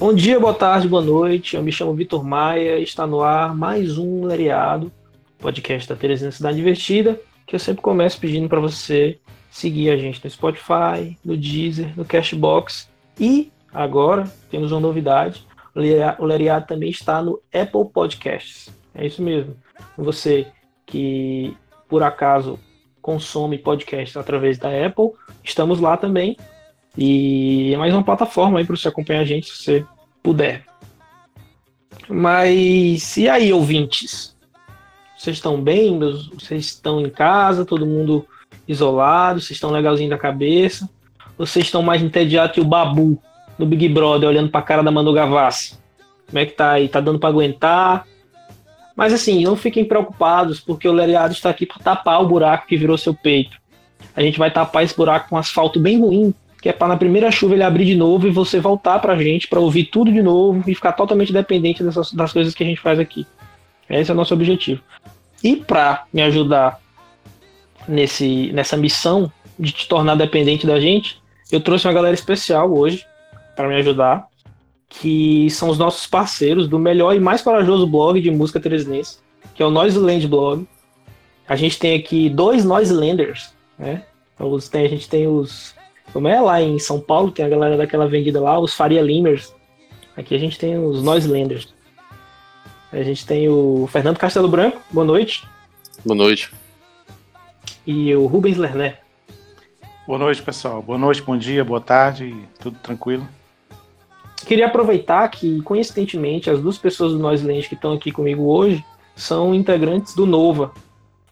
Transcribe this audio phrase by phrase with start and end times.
[0.00, 1.56] Bom dia, boa tarde, boa noite.
[1.56, 4.90] Eu me chamo Vitor Maia e está no ar mais um Leriado,
[5.38, 9.18] podcast da Teresina Cidade Divertida, que eu sempre começo pedindo para você
[9.50, 12.88] seguir a gente no Spotify, no Deezer, no Cashbox
[13.20, 15.46] e agora temos uma novidade.
[16.18, 18.74] O Leriado também está no Apple Podcasts.
[18.94, 19.54] É isso mesmo.
[19.98, 20.46] Você
[20.86, 21.54] que
[21.90, 22.58] por acaso
[23.02, 25.10] consome podcasts através da Apple,
[25.44, 26.38] estamos lá também.
[26.96, 29.86] E é mais uma plataforma aí para você acompanhar a gente, se você
[30.22, 30.64] puder.
[32.08, 34.36] Mas e aí, ouvintes?
[35.16, 35.98] Vocês estão bem?
[35.98, 38.26] Vocês estão em casa, todo mundo
[38.66, 39.40] isolado?
[39.40, 40.88] Vocês estão legalzinho da cabeça?
[41.36, 43.20] Vocês estão mais entediados que o Babu
[43.58, 45.78] no Big Brother, olhando para a cara da Manu Gavassi?
[46.26, 46.88] Como é que tá aí?
[46.88, 48.06] Tá dando para aguentar?
[48.96, 52.76] Mas assim, não fiquem preocupados, porque o Leriado está aqui para tapar o buraco que
[52.76, 53.56] virou seu peito.
[54.14, 57.30] A gente vai tapar esse buraco com asfalto bem ruim, que é para na primeira
[57.30, 60.22] chuva ele abrir de novo e você voltar para a gente para ouvir tudo de
[60.22, 63.26] novo e ficar totalmente dependente dessas, das coisas que a gente faz aqui.
[63.88, 64.82] Esse é o nosso objetivo.
[65.42, 66.78] E para me ajudar
[67.88, 73.04] nesse, nessa missão de te tornar dependente da gente, eu trouxe uma galera especial hoje
[73.56, 74.26] para me ajudar,
[74.88, 79.18] que são os nossos parceiros do melhor e mais corajoso blog de música teresinense,
[79.54, 80.66] que é o Noiseland Blog.
[81.48, 84.04] A gente tem aqui dois Noiselanders, né?
[84.34, 85.74] Então, tem, a gente tem os
[86.12, 89.54] como é lá em São Paulo, tem a galera daquela vendida lá, os Faria Limers.
[90.16, 91.72] Aqui a gente tem os Noiselanders.
[92.92, 95.46] A gente tem o Fernando Castelo Branco, boa noite.
[96.04, 96.52] Boa noite.
[97.86, 98.98] E o Rubens Lerné.
[100.06, 100.82] Boa noite, pessoal.
[100.82, 103.26] Boa noite, bom dia, boa tarde, tudo tranquilo.
[104.44, 108.84] Queria aproveitar que, coincidentemente, as duas pessoas do Noiseland que estão aqui comigo hoje
[109.14, 110.72] são integrantes do Nova,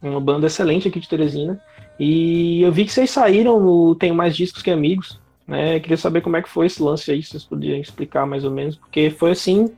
[0.01, 1.61] uma banda excelente aqui de Teresina.
[1.99, 5.81] E eu vi que vocês saíram no Tenho Mais Discos Que Amigos, né?
[5.81, 8.51] Queria saber como é que foi esse lance aí, se vocês poderiam explicar mais ou
[8.51, 9.75] menos, porque foi assim,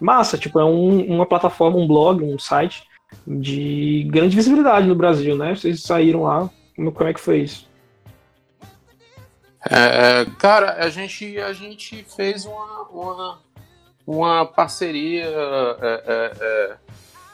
[0.00, 2.82] massa, tipo, é um, uma plataforma, um blog, um site
[3.26, 5.54] de grande visibilidade no Brasil, né?
[5.54, 7.68] Vocês saíram lá, como, como é que foi isso?
[9.68, 13.38] É, cara, a gente, a gente fez uma, uma,
[14.06, 16.76] uma parceria é, é, é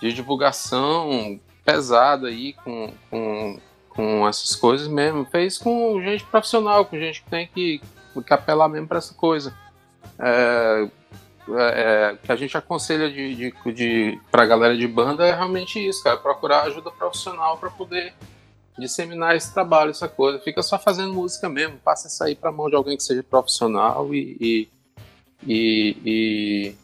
[0.01, 3.61] de divulgação pesada aí com, com
[3.97, 5.25] com essas coisas mesmo.
[5.25, 7.81] Fez com gente profissional, com gente que tem que,
[8.25, 9.53] que apelar mesmo para essa coisa.
[10.19, 10.89] É,
[11.49, 15.33] é, é, que a gente aconselha de, de, de, para a galera de banda é
[15.33, 18.13] realmente isso, cara, procurar ajuda profissional para poder
[18.77, 20.41] disseminar esse trabalho, essa coisa.
[20.41, 24.13] Fica só fazendo música mesmo, passa isso aí para mão de alguém que seja profissional
[24.13, 24.69] e, e,
[25.47, 26.75] e, e,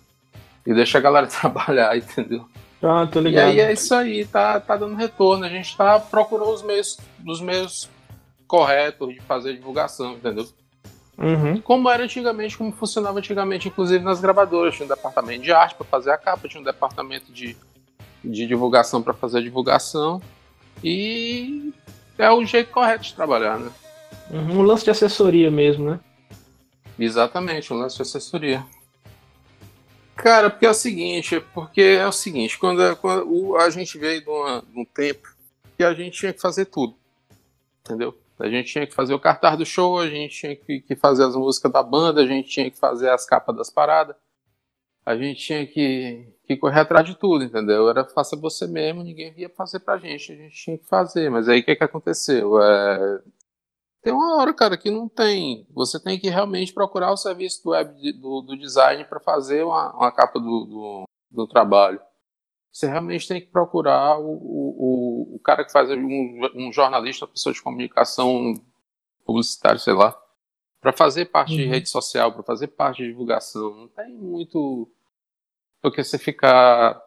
[0.65, 2.49] e deixa a galera trabalhar, entendeu?
[2.83, 3.55] Ah, tô ligado.
[3.55, 5.45] E aí é isso aí, tá, tá dando retorno.
[5.45, 7.89] A gente tá procurando os meios, os meios
[8.47, 10.49] corretos de fazer divulgação, entendeu?
[11.17, 11.61] Uhum.
[11.61, 14.75] Como era antigamente, como funcionava antigamente, inclusive nas gravadoras.
[14.75, 17.57] Tinha um departamento de arte para fazer a capa, tinha um departamento de,
[18.25, 20.21] de divulgação para fazer a divulgação.
[20.83, 21.73] E
[22.19, 23.71] é o jeito correto de trabalhar, né?
[24.31, 26.01] Uhum, um lance de assessoria mesmo, né?
[26.99, 28.65] Exatamente, um lance de assessoria.
[30.23, 34.31] Cara, porque é o seguinte, porque é o seguinte, quando, quando a gente veio de,
[34.31, 35.29] uma, de um tempo
[35.77, 36.95] que a gente tinha que fazer tudo,
[37.81, 38.17] entendeu?
[38.39, 41.25] A gente tinha que fazer o cartaz do show, a gente tinha que, que fazer
[41.25, 44.15] as músicas da banda, a gente tinha que fazer as capas das paradas,
[45.05, 47.89] a gente tinha que, que correr atrás de tudo, entendeu?
[47.89, 51.31] Era faça você mesmo, ninguém ia fazer pra gente, a gente tinha que fazer.
[51.31, 52.63] Mas aí o que, que aconteceu?
[52.63, 53.21] É,
[54.03, 55.67] tem uma hora, cara, que não tem.
[55.71, 59.93] Você tem que realmente procurar o serviço do web do, do design para fazer uma,
[59.95, 62.01] uma capa do, do, do, trabalho.
[62.73, 67.31] Você realmente tem que procurar o, o, o cara que faz um, um jornalista, uma
[67.33, 68.55] pessoa de comunicação
[69.25, 70.21] publicitário, sei lá,
[70.81, 71.59] para fazer parte uhum.
[71.59, 73.77] de rede social, para fazer parte de divulgação.
[73.77, 74.91] Não tem muito
[75.81, 77.01] porque você ficar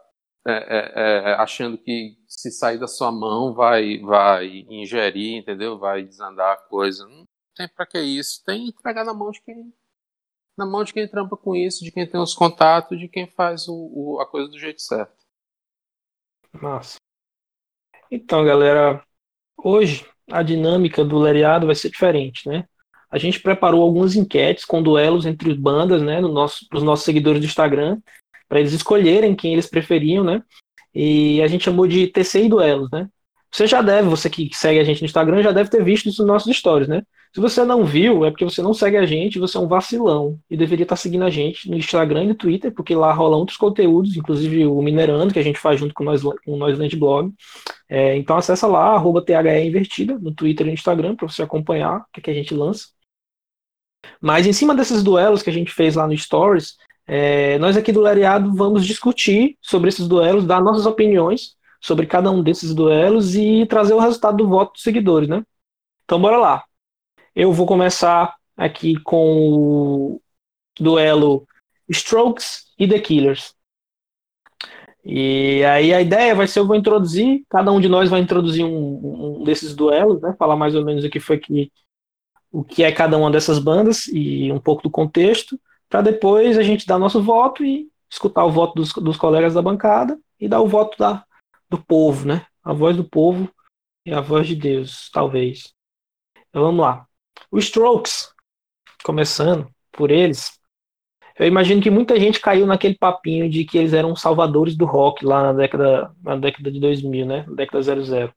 [0.48, 5.78] é, é, é, achando que se sair da sua mão vai vai ingerir, entendeu?
[5.78, 7.08] Vai desandar a coisa.
[7.08, 7.26] Não
[7.56, 8.44] tem para que isso.
[8.46, 9.74] Tem que entregar na mão de quem
[10.58, 13.68] na mão de quem trampa com isso, de quem tem os contatos, de quem faz
[13.68, 15.26] o, o a coisa do jeito certo.
[16.54, 16.98] Massa.
[18.10, 19.06] Então, galera,
[19.58, 22.66] hoje a dinâmica do Leriado vai ser diferente, né?
[23.16, 27.06] a gente preparou algumas enquetes com duelos entre bandas, né, no nosso, para os nossos
[27.06, 27.98] seguidores do Instagram,
[28.48, 30.42] para eles escolherem quem eles preferiam, né?
[30.94, 33.10] E a gente chamou de TC e duelos, né?
[33.52, 36.22] Você já deve, você que segue a gente no Instagram, já deve ter visto isso
[36.22, 37.04] nos nossos stories, né?
[37.34, 40.40] Se você não viu, é porque você não segue a gente, você é um vacilão.
[40.50, 43.58] E deveria estar seguindo a gente no Instagram e no Twitter, porque lá rolam outros
[43.58, 47.34] conteúdos, inclusive o Minerando, que a gente faz junto com nós, com Nós Blog.
[47.90, 49.34] É, então acessa lá, arroba THE
[49.66, 52.88] Invertida, no Twitter e no Instagram, para você acompanhar o que, que a gente lança.
[54.22, 57.92] Mas em cima desses duelos que a gente fez lá no Stories, é, nós aqui
[57.92, 63.36] do Lariado vamos discutir sobre esses duelos, dar nossas opiniões sobre cada um desses duelos
[63.36, 65.44] e trazer o resultado do voto dos seguidores, né?
[66.04, 66.64] Então bora lá.
[67.36, 70.22] Eu vou começar aqui com o
[70.80, 71.48] duelo
[71.90, 73.54] Strokes e The Killers.
[75.04, 78.66] E aí a ideia vai ser eu vou introduzir, cada um de nós vai introduzir
[78.66, 80.36] um, um desses duelos, né?
[80.40, 81.72] Falar mais ou menos o que foi que
[82.52, 85.60] o que é cada uma dessas bandas e um pouco do contexto,
[85.96, 89.62] para depois a gente dar nosso voto e escutar o voto dos, dos colegas da
[89.62, 91.24] bancada e dar o voto da,
[91.70, 92.46] do povo, né?
[92.62, 93.50] A voz do povo
[94.06, 95.74] e a voz de Deus, talvez.
[96.50, 97.08] Então vamos lá.
[97.50, 98.30] Os Strokes,
[99.06, 100.60] começando por eles,
[101.40, 105.24] eu imagino que muita gente caiu naquele papinho de que eles eram salvadores do rock
[105.24, 107.46] lá na década, na década de 2000, né?
[107.48, 108.34] Na década 00.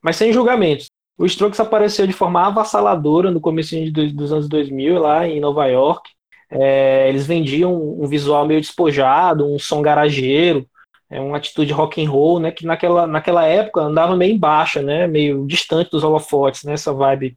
[0.00, 0.88] Mas sem julgamentos.
[1.18, 6.14] O Strokes apareceu de forma avassaladora no começo dos anos 2000 lá em Nova York.
[6.50, 10.68] É, eles vendiam um visual meio despojado, um som garageiro,
[11.08, 15.06] é uma atitude rock and roll, né, que naquela, naquela época andava meio baixa, né,
[15.06, 17.36] meio distante dos holofotes, né, essa vibe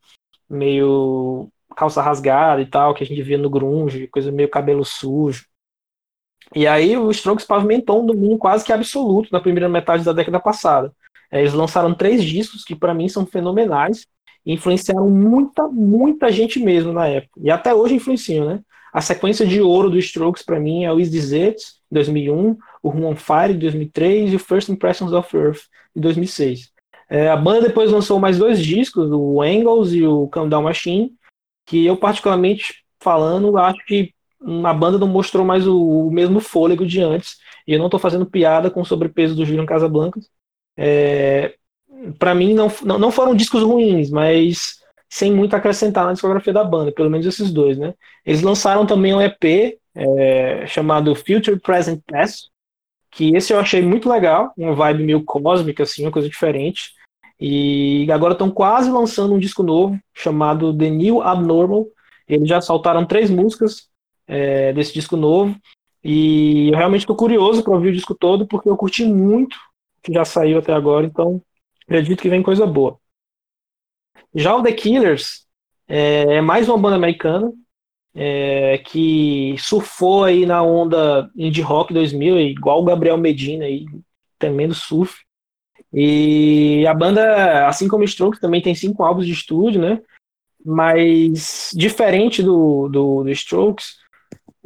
[0.50, 5.46] meio calça rasgada e tal, que a gente via no grunge, coisa meio cabelo sujo.
[6.56, 10.40] E aí o Strokes pavimentou um domínio quase que absoluto na primeira metade da década
[10.40, 10.92] passada.
[11.32, 14.08] É, eles lançaram três discos que para mim são fenomenais
[14.44, 17.40] e influenciaram muita, muita gente mesmo na época.
[17.42, 18.60] E até hoje influenciam, né?
[18.94, 22.90] A sequência de ouro do Strokes para mim é o Is This It, 2001, o
[22.90, 25.62] Room on Fire, de 2003 e o First Impressions of Earth,
[25.96, 26.72] de 2006.
[27.10, 31.12] É, a banda depois lançou mais dois discos, o Angles e o Countdown Machine,
[31.66, 34.14] que eu particularmente falando, acho que
[34.64, 37.38] a banda não mostrou mais o, o mesmo fôlego de antes.
[37.68, 40.30] E eu não estou fazendo piada com o sobrepeso do Julian Casablancas.
[40.78, 41.56] É,
[42.18, 46.64] para mim não, não, não foram discos ruins, mas sem muito acrescentar na discografia da
[46.64, 47.94] banda, pelo menos esses dois, né?
[48.26, 52.50] Eles lançaram também um EP é, chamado Future Present Past,
[53.12, 56.92] que esse eu achei muito legal, uma vibe meio cósmica, assim, uma coisa diferente.
[57.40, 61.88] E agora estão quase lançando um disco novo chamado The New Abnormal.
[62.28, 63.90] Eles já soltaram três músicas
[64.28, 65.56] é, desse disco novo.
[66.04, 70.02] E eu realmente estou curioso para ouvir o disco todo, porque eu curti muito o
[70.04, 71.42] que já saiu até agora, então
[71.84, 72.98] acredito que vem coisa boa.
[74.34, 75.46] Já o The Killers
[75.88, 77.52] é, é mais uma banda americana
[78.14, 83.86] é, que surfou aí na onda indie rock 2000, igual o Gabriel Medina, aí,
[84.38, 85.16] tremendo surf.
[85.94, 90.02] E a banda, assim como Strokes, também tem cinco álbuns de estúdio, né?
[90.64, 93.96] Mas diferente do, do, do Strokes,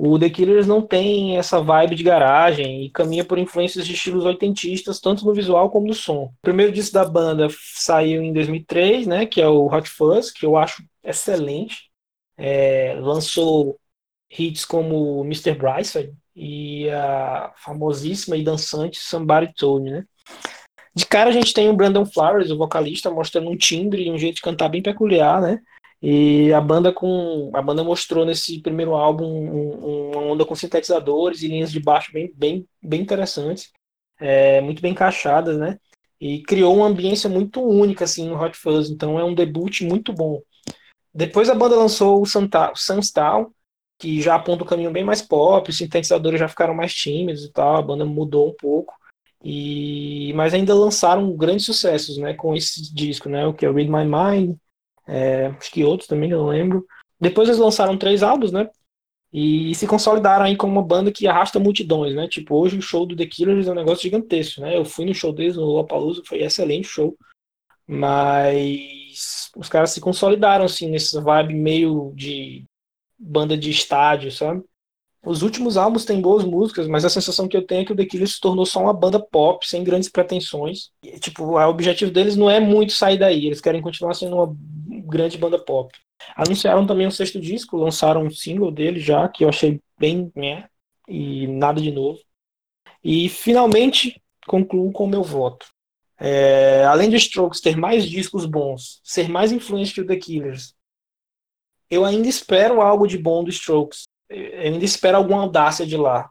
[0.05, 4.25] o The Killers não tem essa vibe de garagem e caminha por influências de estilos
[4.25, 6.25] oitentistas, tanto no visual como no som.
[6.25, 10.45] O primeiro disco da banda saiu em 2003, né, que é o Hot Fuzz, que
[10.45, 11.89] eu acho excelente.
[12.38, 13.79] É, lançou
[14.29, 15.53] hits como Mr.
[15.53, 20.05] Bryce e a famosíssima e dançante Somebody Told Me, né?
[20.93, 24.17] De cara a gente tem o Brandon Flowers, o vocalista, mostrando um timbre e um
[24.17, 25.62] jeito de cantar bem peculiar, né?
[26.05, 31.41] E a banda com a banda mostrou nesse primeiro álbum um, uma onda com sintetizadores
[31.41, 33.72] e linhas de baixo bem, bem, bem interessantes,
[34.19, 35.79] é, muito bem encaixadas, né?
[36.19, 40.12] E criou uma ambiência muito única assim no Hot Fuzz, então é um debut muito
[40.12, 40.41] bom.
[41.13, 43.48] Depois a banda lançou o Sunstyle,
[43.98, 47.51] que já aponta um caminho bem mais pop, os sintetizadores já ficaram mais tímidos e
[47.53, 48.93] tal, a banda mudou um pouco.
[49.41, 53.89] E, mas ainda lançaram grandes sucessos, né, com esse disco, né, o que é Read
[53.89, 54.57] My Mind,
[55.07, 56.86] é, acho que outros também, eu não lembro.
[57.19, 58.69] Depois eles lançaram três álbuns, né,
[59.31, 63.05] e se consolidaram aí como uma banda que arrasta multidões, né, tipo, hoje o show
[63.05, 66.22] do The Killers é um negócio gigantesco, né, eu fui no show deles no Lollapalooza,
[66.25, 67.17] foi excelente show,
[67.88, 72.65] mas os caras se consolidaram, assim, nessa vibe meio de
[73.17, 74.63] banda de estádio, sabe?
[75.25, 77.96] Os últimos álbuns têm boas músicas, mas a sensação que eu tenho é que o
[77.96, 80.92] The Killers se tornou só uma banda pop, sem grandes pretensões.
[81.01, 84.56] E, tipo, o objetivo deles não é muito sair daí, eles querem continuar sendo uma
[85.06, 85.98] grande banda pop.
[86.36, 90.68] Anunciaram também um sexto disco, lançaram um single dele já, que eu achei bem, né,
[91.08, 92.20] e nada de novo.
[93.03, 95.68] E finalmente concluo com o meu voto.
[96.20, 100.74] É, além de Strokes ter mais discos bons, ser mais influente que o The Killers
[101.94, 104.03] eu ainda espero algo de bom do Strokes.
[104.30, 106.30] Eu ainda espero alguma audácia de lá.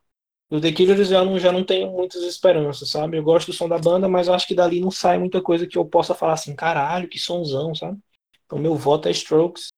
[0.51, 3.17] Do The Killers eu não, já não tenho muitas esperanças, sabe?
[3.17, 5.79] Eu gosto do som da banda, mas acho que dali não sai muita coisa que
[5.79, 7.99] eu possa falar assim, caralho, que sonzão, sabe?
[8.45, 9.69] Então meu voto é Strokes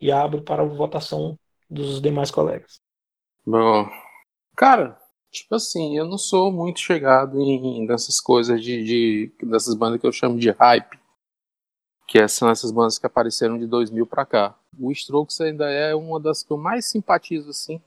[0.00, 1.38] e abro para a votação
[1.70, 2.80] dos demais colegas.
[3.46, 3.88] Bom,
[4.56, 4.98] cara,
[5.30, 10.06] tipo assim, eu não sou muito chegado em dessas coisas de, de dessas bandas que
[10.06, 10.98] eu chamo de hype,
[12.08, 14.57] que são essas bandas que apareceram de 2000 para cá.
[14.78, 17.80] O Strokes ainda é uma das que eu mais simpatizo assim,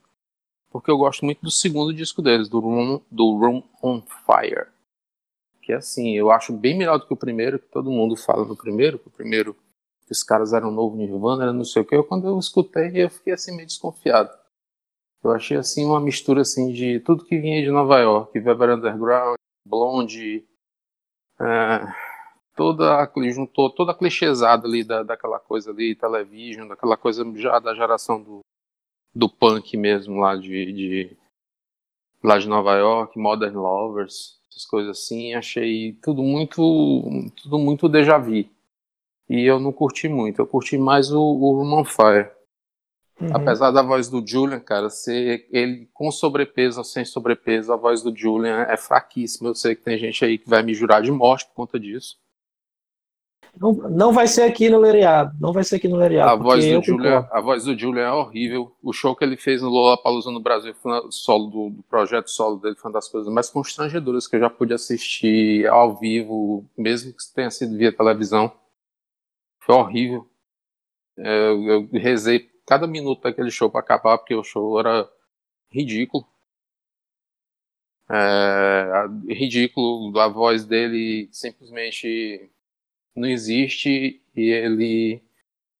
[0.70, 4.68] porque eu gosto muito do segundo disco deles, do Room, do Room on Fire.
[5.62, 8.56] Que assim, eu acho bem melhor do que o primeiro, que todo mundo fala no
[8.56, 9.54] primeiro, que o primeiro,
[10.06, 11.96] que os caras eram novo Nirvana, era não sei o que.
[11.96, 14.30] Eu, quando eu escutei, eu fiquei assim meio desconfiado.
[15.24, 19.36] Eu achei assim uma mistura assim de tudo que vinha de Nova York, Velvet Underground,
[19.66, 20.44] Blonde,
[21.40, 21.94] é,
[22.56, 27.74] toda juntou toda a clichêsada ali da, daquela coisa ali, television, daquela coisa já da
[27.74, 28.40] geração do
[29.14, 31.18] do punk mesmo lá de, de
[32.24, 36.62] lá de Nova York, Modern Lovers, essas coisas assim, achei tudo muito
[37.42, 38.46] tudo muito déjà vu.
[39.30, 42.30] E eu não curti muito, eu curti mais o, o Roman Fire.
[43.20, 43.30] Uhum.
[43.34, 48.02] Apesar da voz do Julian, cara, ser ele com sobrepeso ou sem sobrepeso, a voz
[48.02, 49.50] do Julian é fraquíssima.
[49.50, 52.18] Eu sei que tem gente aí que vai me jurar de morte por conta disso.
[53.60, 55.36] Não, não vai ser aqui no Leriado.
[55.40, 56.30] Não vai ser aqui no Leriado.
[56.30, 58.76] A voz, do Julian, a voz do Julian é horrível.
[58.82, 62.58] O show que ele fez no Lollapalooza no Brasil, foi solo do, do, projeto solo
[62.58, 67.12] dele, foi uma das coisas mais constrangedoras que eu já pude assistir ao vivo, mesmo
[67.12, 68.52] que tenha sido via televisão.
[69.60, 70.28] Foi horrível.
[71.18, 75.08] É, eu, eu rezei cada minuto daquele show para acabar, porque o show era
[75.70, 76.26] ridículo.
[78.10, 82.50] É, ridículo, a voz dele simplesmente
[83.16, 85.24] não existe e ele.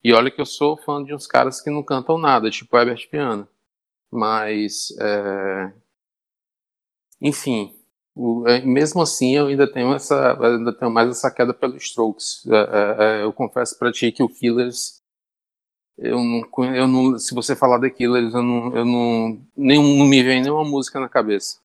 [0.04, 3.08] E olha que eu sou fã de uns caras que não cantam nada, tipo Herbert
[3.10, 3.48] Piano.
[4.10, 4.94] Mas.
[5.00, 5.72] É...
[7.20, 7.76] Enfim.
[8.14, 12.46] O, é, mesmo assim, eu ainda tenho essa, ainda tenho mais essa queda pelos Strokes.
[12.46, 15.02] É, é, é eu confesso para ti que o Killers,
[15.96, 20.06] eu não, eu não, se você falar de Killers, eu não, eu não, nenhum, não
[20.06, 21.60] me vem nenhuma música na cabeça.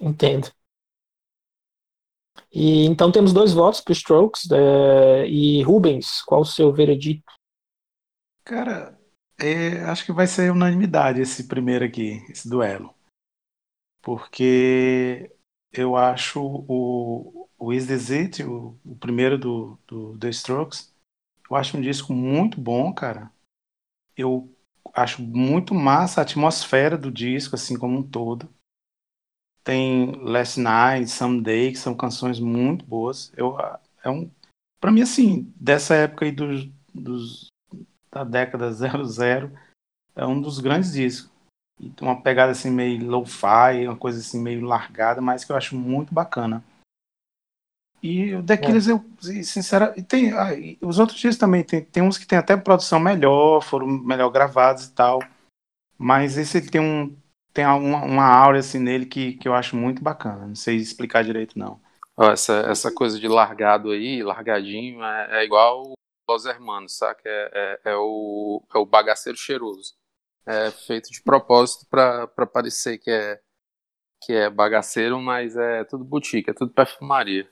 [0.00, 0.50] Entendo.
[2.52, 4.50] E então temos dois votos para Strokes.
[4.50, 7.24] É, e Rubens, qual o seu veredito?
[8.44, 8.98] Cara,
[9.38, 12.94] é, acho que vai ser unanimidade esse primeiro aqui, esse duelo.
[14.02, 15.32] Porque
[15.72, 20.94] eu acho o, o Is This It, o, o primeiro do, do The Strokes,
[21.50, 23.32] eu acho um disco muito bom, cara.
[24.16, 24.54] Eu
[24.94, 28.48] acho muito massa a atmosfera do disco, assim como um todo.
[29.64, 33.32] Tem Last Night, Someday, que são canções muito boas.
[33.34, 33.56] Eu,
[34.04, 34.30] é um,
[34.78, 37.46] para mim, assim, dessa época aí dos, dos,
[38.12, 39.50] da década 00,
[40.14, 41.32] é um dos grandes discos.
[41.80, 45.56] E tem uma pegada assim meio lo-fi, uma coisa assim meio largada, mas que eu
[45.56, 46.62] acho muito bacana.
[48.02, 48.92] E o The Killers, é.
[48.92, 49.02] eu,
[49.42, 50.50] sinceramente, tem, ah,
[50.82, 54.84] os outros discos também, tem, tem uns que tem até produção melhor, foram melhor gravados
[54.84, 55.20] e tal.
[55.96, 57.16] Mas esse tem um,
[57.54, 60.48] tem uma, uma aura assim nele que, que eu acho muito bacana.
[60.48, 61.80] Não sei explicar direito, não.
[62.32, 65.94] essa, essa coisa de largado aí, largadinho, é, é igual
[66.28, 67.20] Los Hermanos, sabe?
[67.24, 69.94] É, é, é, o, é o bagaceiro cheiroso.
[70.44, 73.40] É feito de propósito para parecer que é,
[74.20, 77.48] que é bagaceiro, mas é tudo boutique, é tudo perfumaria.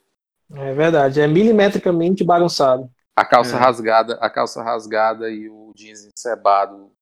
[0.55, 2.91] É verdade, é milimetricamente bagunçado.
[3.17, 3.59] A calça é.
[3.59, 6.93] rasgada, a calça rasgada e o jeans encebado,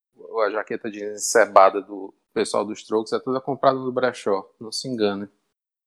[0.44, 4.88] a jaqueta jeans encebada do, pessoal dos Strokes é toda comprada no brechó, não se
[4.88, 5.28] engane.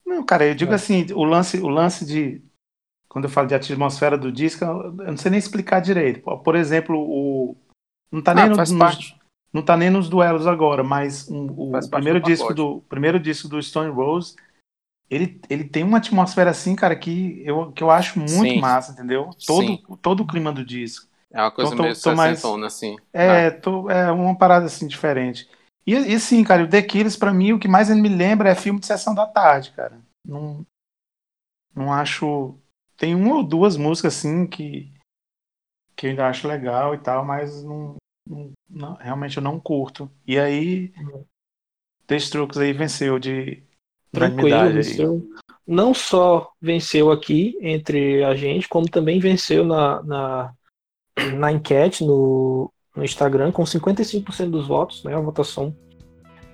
[0.05, 0.75] Não, cara, eu digo é.
[0.75, 2.43] assim, o lance, o lance de
[3.07, 6.21] quando eu falo de atmosfera do disco, eu não sei nem explicar direito.
[6.39, 7.55] Por exemplo, o
[8.11, 9.15] não tá nem ah, no, nos,
[9.53, 13.47] não tá nem nos duelos agora, mas um, o primeiro do disco do primeiro disco
[13.47, 14.35] do Stone Rose,
[15.09, 18.59] ele, ele tem uma atmosfera assim, cara, que eu, que eu acho muito Sim.
[18.59, 19.29] massa, entendeu?
[19.45, 21.07] Todo todo o clima do disco.
[21.31, 22.95] É uma coisa então, meio tô, tô mais, assim.
[23.11, 23.51] É, né?
[23.51, 25.47] tô, é uma parada assim diferente.
[25.85, 28.49] E, e sim, cara, o The Killers, pra mim, o que mais ele me lembra
[28.49, 29.99] é filme de sessão da tarde, cara.
[30.25, 30.65] Não,
[31.75, 32.57] não acho.
[32.97, 34.91] Tem uma ou duas músicas, assim, que,
[35.95, 37.95] que eu ainda acho legal e tal, mas não,
[38.27, 40.09] não, não realmente eu não curto.
[40.25, 40.93] E aí,
[42.07, 43.63] The Strokes aí venceu de.
[44.11, 45.29] Tranquilo, venceu.
[45.65, 50.53] Não só venceu aqui entre a gente, como também venceu na, na,
[51.37, 55.15] na enquete no, no Instagram com 55% dos votos, né?
[55.15, 55.75] A votação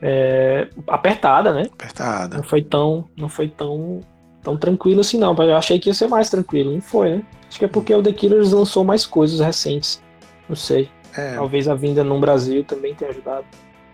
[0.01, 1.63] é, apertada, né?
[1.72, 2.38] Apertada.
[2.38, 4.01] Não foi tão, não foi tão,
[4.41, 5.36] tão tranquilo assim não.
[5.36, 7.24] Eu achei que ia ser mais tranquilo, não foi, né?
[7.48, 10.01] Acho que é porque o The Killers lançou mais coisas recentes.
[10.48, 10.89] Não sei.
[11.17, 11.36] É.
[11.36, 13.46] Talvez a vinda no Brasil também tenha ajudado.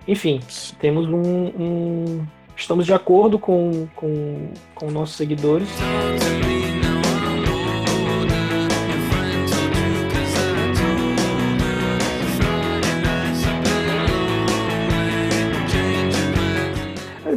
[0.08, 0.40] Enfim,
[0.80, 5.70] temos um, um estamos de acordo com, com, com nossos seguidores.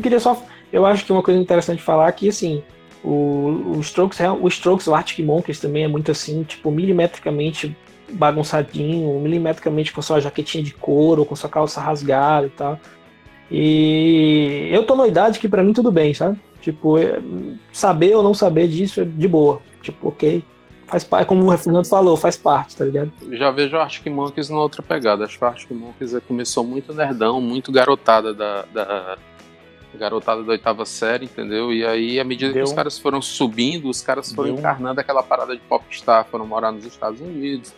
[0.09, 0.43] Queria só.
[0.73, 2.62] Eu acho que uma coisa interessante falar que, assim,
[3.05, 7.77] o, o Strokes, o Strokes, o Arctic Monkeys também é muito assim, tipo, milimetricamente
[8.11, 12.81] bagunçadinho, milimetricamente com sua jaquetinha de couro, com sua calça rasgada e tal.
[13.50, 16.38] E eu tô na idade que para mim tudo bem, sabe?
[16.61, 16.97] Tipo,
[17.73, 19.61] saber ou não saber disso é de boa.
[19.83, 20.43] Tipo, ok.
[20.87, 23.12] Faz parte, como o Fernando falou, faz parte, tá ligado?
[23.33, 25.25] Já vejo o Arctic Monkeys na outra pegada.
[25.25, 29.19] Acho que o Arctic Monkeys é, começou muito nerdão, muito garotada da, da
[29.97, 31.73] garotada da oitava série, entendeu?
[31.73, 32.64] E aí, à medida Deu.
[32.64, 34.59] que os caras foram subindo, os caras foram Deu.
[34.59, 37.75] encarnando aquela parada de popstar, foram morar nos Estados Unidos,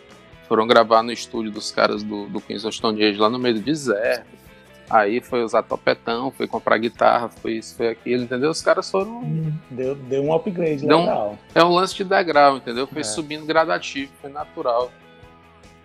[0.47, 3.55] foram gravar no estúdio dos caras do, do Queens of Stone Age lá no meio
[3.55, 4.41] do deserto.
[4.89, 8.49] Aí foi usar topetão, foi comprar guitarra, foi isso, foi aquilo, entendeu?
[8.49, 9.23] Os caras foram.
[9.69, 11.31] Deu, deu um upgrade deu legal.
[11.31, 12.85] Um, é um lance de degrau, entendeu?
[12.85, 13.03] Foi é.
[13.03, 14.91] subindo gradativo, foi natural.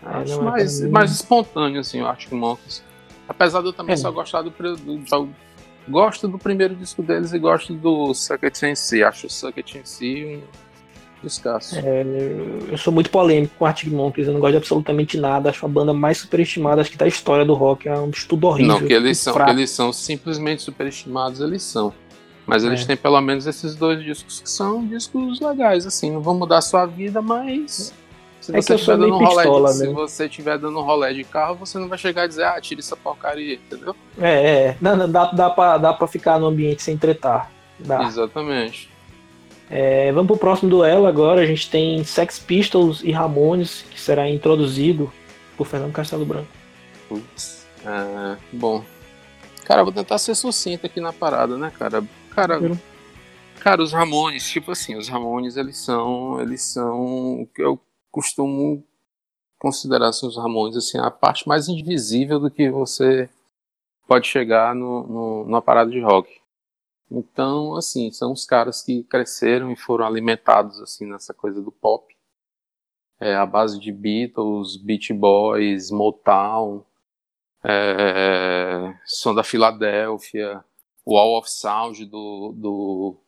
[0.04, 2.82] Ah, Acho mais, é mais espontâneo, assim, o Arctic Monkeys.
[3.28, 3.96] Apesar de eu também é.
[3.96, 5.34] só gostar do, do, do,
[5.88, 9.02] Gosto do primeiro disco deles e gosto do Sucket em si.
[9.04, 10.42] Acho o Sucket em si um
[11.22, 11.78] descasso.
[11.78, 12.04] É,
[12.68, 15.50] eu sou muito polêmico com Arctic Monkeys, eu não gosto de absolutamente nada.
[15.50, 17.88] Acho a banda mais superestimada acho que da história do rock.
[17.88, 18.80] É um estudo horrível.
[18.80, 21.92] Não, que eles são, que eles são simplesmente superestimados, eles são.
[22.46, 22.86] Mas eles é.
[22.86, 26.62] têm pelo menos esses dois discos que são discos legais, assim, não vão mudar a
[26.62, 27.92] sua vida, mas
[28.46, 31.24] se é você estiver dando um pistola, de, se você estiver dando um rolê de
[31.24, 33.94] carro, você não vai chegar e dizer, ah, tira essa porcaria, entendeu?
[34.18, 34.76] É, é.
[34.80, 37.50] Não, não, dá, dá, pra, dá pra ficar no ambiente sem tretar.
[37.78, 38.04] Dá.
[38.04, 38.88] Exatamente.
[39.68, 41.40] É, vamos pro próximo duelo agora.
[41.40, 45.12] A gente tem Sex Pistols e Ramones, que será introduzido
[45.56, 46.48] por Fernando Castelo Branco.
[47.08, 47.66] Putz.
[47.84, 48.84] É, bom.
[49.64, 52.04] Cara, vou tentar ser sucinto aqui na parada, né, cara?
[52.30, 52.60] Cara,
[53.58, 57.80] cara, os Ramones, tipo assim, os Ramones, eles são, eles são o que eu
[58.16, 58.82] costumo
[59.58, 63.28] considerar os Ramones assim, a parte mais invisível do que você
[64.08, 66.40] pode chegar no, no, numa parada de rock.
[67.10, 72.16] Então, assim, são os caras que cresceram e foram alimentados assim nessa coisa do pop.
[73.20, 76.86] É, a base de Beatles, Beach Boys, Motown,
[77.62, 80.64] é, som da Filadélfia,
[81.06, 83.20] Wall of Sound do, do,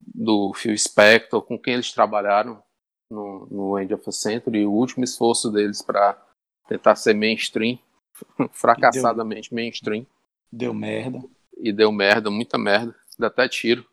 [0.00, 2.62] do Phil Spector, com quem eles trabalharam
[3.10, 6.16] no, no End of a Century, o último esforço deles para
[6.68, 7.78] tentar ser mainstream,
[8.52, 10.06] fracassadamente deu, mainstream.
[10.52, 11.22] Deu merda.
[11.58, 13.84] E deu merda, muita merda, dá até tiro.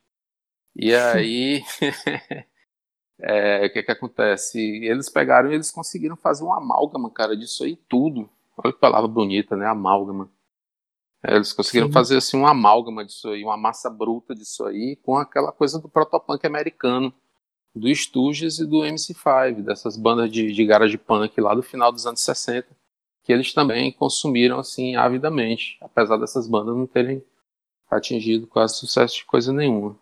[0.75, 1.63] E aí,
[3.19, 4.59] é, o que que acontece?
[4.85, 8.29] Eles pegaram e eles conseguiram fazer uma amálgama, cara, disso aí tudo.
[8.55, 9.65] Olha que palavra bonita, né?
[9.65, 10.29] Amálgama.
[11.23, 11.93] É, eles conseguiram Sim.
[11.93, 15.89] fazer assim uma amálgama disso aí, uma massa bruta disso aí, com aquela coisa do
[15.89, 17.11] protopunk americano
[17.75, 22.05] do Stooges e do MC5, dessas bandas de, de garage punk lá do final dos
[22.05, 22.67] anos 60,
[23.23, 27.23] que eles também consumiram assim avidamente, apesar dessas bandas não terem
[27.89, 29.97] atingido quase sucesso de coisa nenhuma.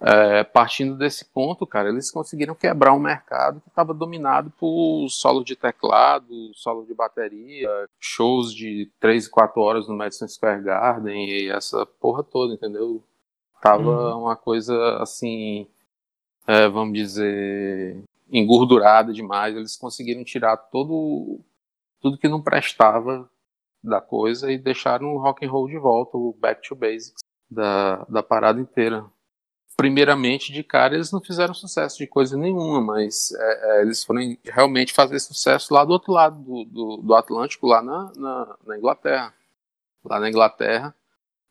[0.00, 5.42] É, partindo desse ponto, cara, eles conseguiram quebrar um mercado que estava dominado por solo
[5.42, 11.26] de teclado, solo de bateria, shows de 3 e 4 horas no Madison Square Garden
[11.26, 13.02] e essa porra toda, entendeu?
[13.62, 14.24] Tava uhum.
[14.24, 15.66] uma coisa assim
[16.46, 17.96] é, vamos dizer,
[18.30, 19.56] engordurada demais.
[19.56, 21.40] Eles conseguiram tirar todo
[22.00, 23.28] tudo que não prestava
[23.82, 28.04] da coisa e deixaram o rock and roll de volta, o back to basics da,
[28.08, 29.04] da parada inteira.
[29.76, 34.20] Primeiramente, de cara, eles não fizeram sucesso de coisa nenhuma, mas é, é, eles foram
[34.44, 38.78] realmente fazer sucesso lá do outro lado do, do, do Atlântico, lá na, na, na
[38.78, 39.34] Inglaterra.
[40.04, 40.94] Lá na Inglaterra,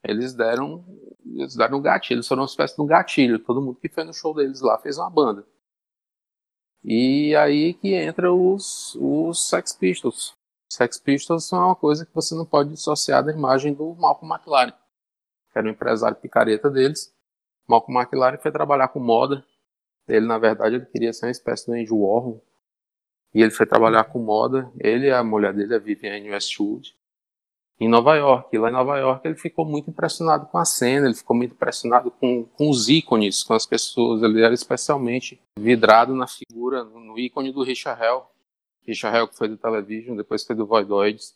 [0.04, 0.84] eles deram
[1.26, 3.40] eles deram um gatilho, eles foram uma espécie de um gatilho.
[3.40, 5.46] Todo mundo que foi no show deles lá fez uma banda.
[6.84, 10.36] E aí que entra os, os Sex Pistols.
[10.70, 14.72] Sex Pistols são uma coisa que você não pode dissociar da imagem do Malcolm McLaren,
[14.72, 17.14] que era o empresário picareta deles.
[17.68, 19.46] Malcolm McLaren foi trabalhar com moda.
[20.08, 22.44] Ele, na verdade, ele queria ser uma espécie de Andy Warhol.
[23.34, 24.70] E ele foi trabalhar com moda.
[24.78, 26.94] Ele e a mulher dele, a Vivienne Westwood
[27.80, 28.50] em Nova York.
[28.54, 31.54] E lá em Nova York ele ficou muito impressionado com a cena, ele ficou muito
[31.54, 34.22] impressionado com, com os ícones, com as pessoas.
[34.22, 38.26] Ele era especialmente vidrado na figura, no, ícone do Richard Hell.
[38.86, 41.36] Richard Hell que foi do Television, depois foi do Voidoids.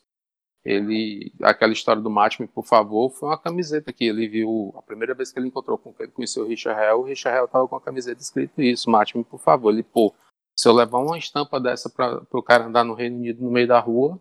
[0.65, 5.13] Ele, aquela história do Mate por favor, foi uma camiseta que ele viu, a primeira
[5.13, 7.78] vez que ele encontrou com ele conheceu o Richard Hell, o Richard Hell tava com
[7.78, 9.71] a camiseta escrito isso, Mate por favor.
[9.71, 10.13] Ele, pô,
[10.60, 13.67] se eu levar uma estampa dessa para o cara andar no Reino Unido no meio
[13.67, 14.19] da rua,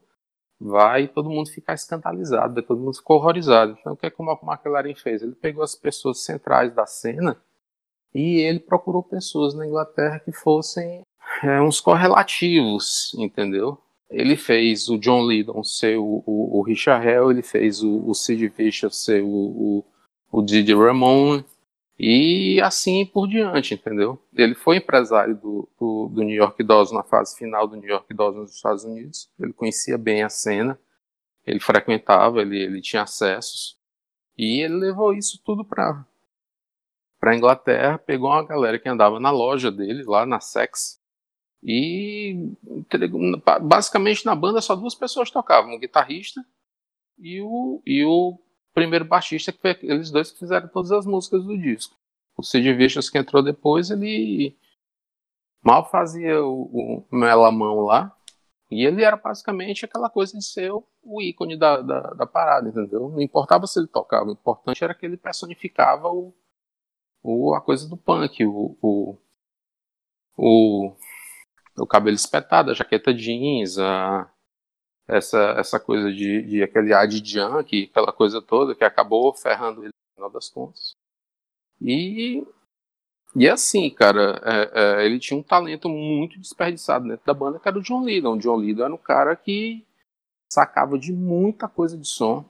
[0.60, 3.76] vai todo mundo ficar escandalizado, todo mundo ficou horrorizado.
[3.78, 5.22] Então, o que, é que o McLaren fez?
[5.22, 7.36] Ele pegou as pessoas centrais da cena
[8.14, 11.02] e ele procurou pessoas na Inglaterra que fossem
[11.42, 13.78] é, uns correlativos, entendeu?
[14.08, 18.14] Ele fez o John Lydon ser o, o, o Richard Hell, ele fez o, o
[18.14, 19.84] Sid Vicious ser o, o,
[20.30, 21.44] o Didi Ramone,
[21.98, 24.22] e assim por diante, entendeu?
[24.34, 28.12] Ele foi empresário do, do, do, New York Dolls na fase final do New York
[28.12, 29.30] Dolls nos Estados Unidos.
[29.40, 30.78] Ele conhecia bem a cena,
[31.46, 33.78] ele frequentava, ele, ele tinha acessos.
[34.36, 36.04] E ele levou isso tudo para
[37.18, 41.00] para Inglaterra, pegou uma galera que andava na loja dele, lá na Sex,
[41.62, 42.52] e
[43.62, 46.44] basicamente na banda só duas pessoas tocavam, o guitarrista
[47.18, 48.38] e o, e o
[48.76, 51.96] primeiro baixista, que foi eles dois que fizeram todas as músicas do disco.
[52.36, 54.54] O Sid Vicious que entrou depois, ele
[55.64, 58.14] mal fazia o, o melamão lá,
[58.70, 62.68] e ele era basicamente aquela coisa de ser o, o ícone da, da, da, parada,
[62.68, 63.08] entendeu?
[63.08, 66.34] Não importava se ele tocava, o importante era que ele personificava o,
[67.22, 69.18] o, a coisa do punk, o, o,
[70.36, 70.92] o,
[71.78, 74.30] o cabelo espetado, a jaqueta jeans, a,
[75.08, 79.92] essa, essa coisa de, de aquele de junk, aquela coisa toda que acabou ferrando ele
[79.92, 80.96] no final das contas.
[81.80, 82.44] E,
[83.34, 84.70] e assim, cara, é,
[85.02, 88.34] é, ele tinha um talento muito desperdiçado dentro da banda, que era o John Lydon.
[88.34, 89.86] O John Lydon era um cara que
[90.50, 92.44] sacava de muita coisa de som.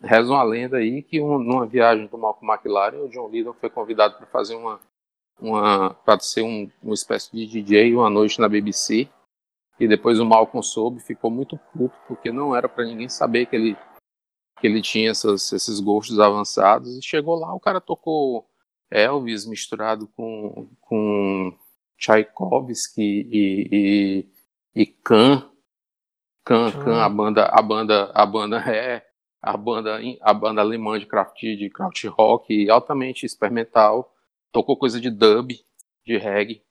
[0.00, 3.70] Reza uma lenda aí que um, numa viagem do Malcolm McLaren, o John Lydon foi
[3.70, 4.80] convidado para fazer uma,
[5.40, 9.08] uma para ser um, uma espécie de DJ uma noite na BBC
[9.82, 13.56] e depois o Malcolm soube, ficou muito puto, porque não era para ninguém saber que
[13.56, 13.76] ele,
[14.60, 16.96] que ele tinha essas, esses gostos avançados.
[16.96, 18.48] E chegou lá, o cara tocou
[18.88, 21.58] Elvis misturado com, com
[21.98, 25.50] Tchaikovsky e, e, e Khan.
[26.44, 29.04] Khan, Khan, a banda, a banda, a banda é
[29.42, 34.14] a banda, a banda alemã de craft, de craft rock altamente experimental.
[34.52, 35.50] Tocou coisa de dub,
[36.06, 36.62] de reggae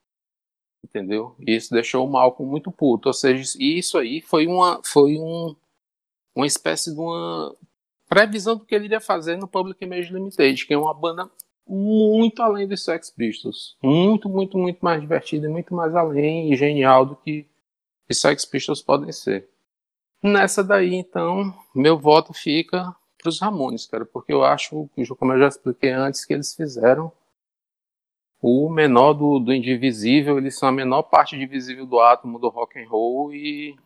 [0.84, 1.36] entendeu?
[1.40, 3.10] E isso deixou o Malcolm muito puto.
[3.10, 5.56] Ou seja, isso aí foi uma, foi um,
[6.36, 7.56] uma espécie de uma
[8.08, 11.30] previsão do que ele iria fazer no Public Image Limited, que é uma banda
[11.68, 13.78] muito além dos Sex Pistols.
[13.82, 17.48] Muito, muito, muito mais divertida, muito mais além e genial do que
[18.10, 19.48] os Sex Pistols podem ser.
[20.22, 25.40] Nessa daí, então, meu voto fica para os Ramones, cara, porque eu acho, como eu
[25.40, 27.12] já expliquei antes, que eles fizeram
[28.42, 32.80] o menor do, do indivisível, eles são a menor parte divisível do átomo do rock
[32.80, 33.78] and roll e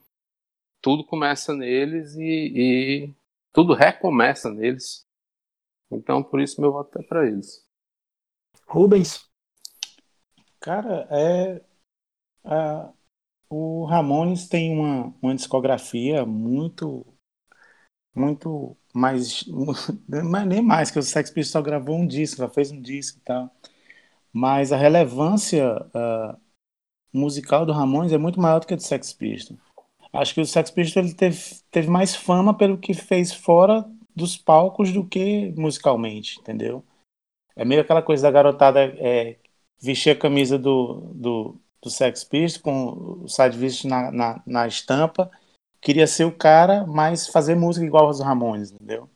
[0.82, 3.13] tudo começa neles e, e
[3.52, 5.06] tudo recomeça neles.
[5.91, 7.65] Então, por isso meu voto é para eles.
[8.65, 9.30] Rubens.
[10.62, 11.62] Cara, é
[12.46, 12.94] a,
[13.50, 17.06] o Ramones tem uma, uma discografia muito
[18.15, 19.44] muito mais
[20.48, 23.22] nem mais que o Sex Pistols só gravou um disco, já fez um disco e
[23.22, 23.54] tal
[24.36, 26.38] mas a relevância uh,
[27.13, 29.58] musical do Ramones é muito maior do que a do Sex Pistols.
[30.12, 31.39] Acho que o Sex Pistols ele teve,
[31.71, 36.84] teve mais fama pelo que fez fora dos palcos do que musicalmente, entendeu?
[37.56, 39.38] É meio aquela coisa da garotada é,
[39.82, 44.67] vestir a camisa do, do, do Sex Pistols com o side vest na, na, na
[44.67, 45.32] estampa,
[45.80, 49.10] queria ser o cara, mas fazer música igual aos Ramones, entendeu?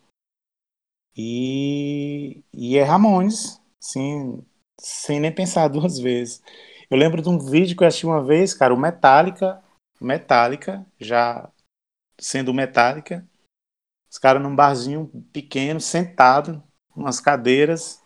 [1.14, 4.42] E, e é Ramones, sim,
[4.80, 6.42] sem nem pensar duas vezes.
[6.90, 9.62] Eu lembro de um vídeo que eu assisti uma vez, cara, o Metallica,
[10.02, 11.50] Metallica, já
[12.20, 13.28] sendo Metallica,
[14.10, 16.64] os caras num barzinho pequeno, sentado,
[16.96, 18.02] umas cadeiras,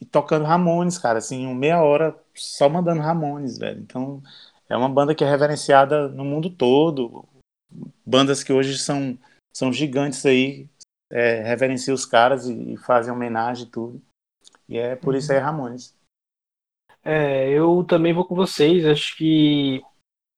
[0.00, 3.80] e tocando Ramones, cara, assim, meia hora só mandando Ramones, velho.
[3.80, 4.22] Então,
[4.68, 7.26] é uma banda que é reverenciada no mundo todo.
[8.04, 9.18] Bandas que hoje são,
[9.56, 10.68] são gigantes aí,
[11.10, 14.02] é, reverenciam os caras e, e fazem homenagem e tudo.
[14.68, 15.94] E é por isso aí Ramones.
[17.04, 18.86] É, eu também vou com vocês.
[18.86, 19.82] Acho que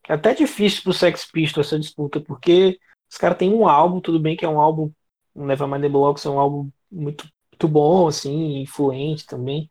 [0.08, 2.78] é até difícil pro Sex Pistols essa disputa, porque
[3.10, 4.90] os caras têm um álbum, tudo bem que é um álbum,
[5.34, 9.70] um Nevermind the Box é um álbum muito, muito bom, assim, influente também.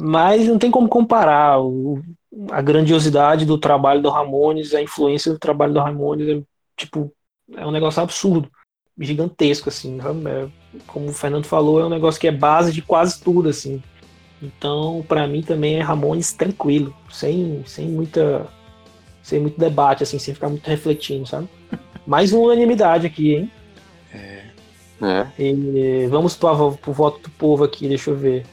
[0.00, 2.00] Mas não tem como comparar o,
[2.50, 6.42] a grandiosidade do trabalho do Ramones, a influência do trabalho do Ramones, é,
[6.76, 7.12] tipo,
[7.56, 8.50] é um negócio absurdo,
[8.98, 9.98] gigantesco, assim.
[10.00, 10.48] É,
[10.86, 13.82] como o Fernando falou, é um negócio que é base de quase tudo, assim.
[14.42, 18.46] Então, para mim também é Ramones tranquilo, sem, sem muita
[19.22, 21.48] sem muito debate assim, sem ficar muito refletindo, sabe?
[22.06, 23.52] Mais uma unanimidade aqui, hein?
[24.14, 24.42] É.
[25.02, 25.26] é.
[25.38, 28.46] E vamos pro, pro voto do povo aqui, deixa eu ver.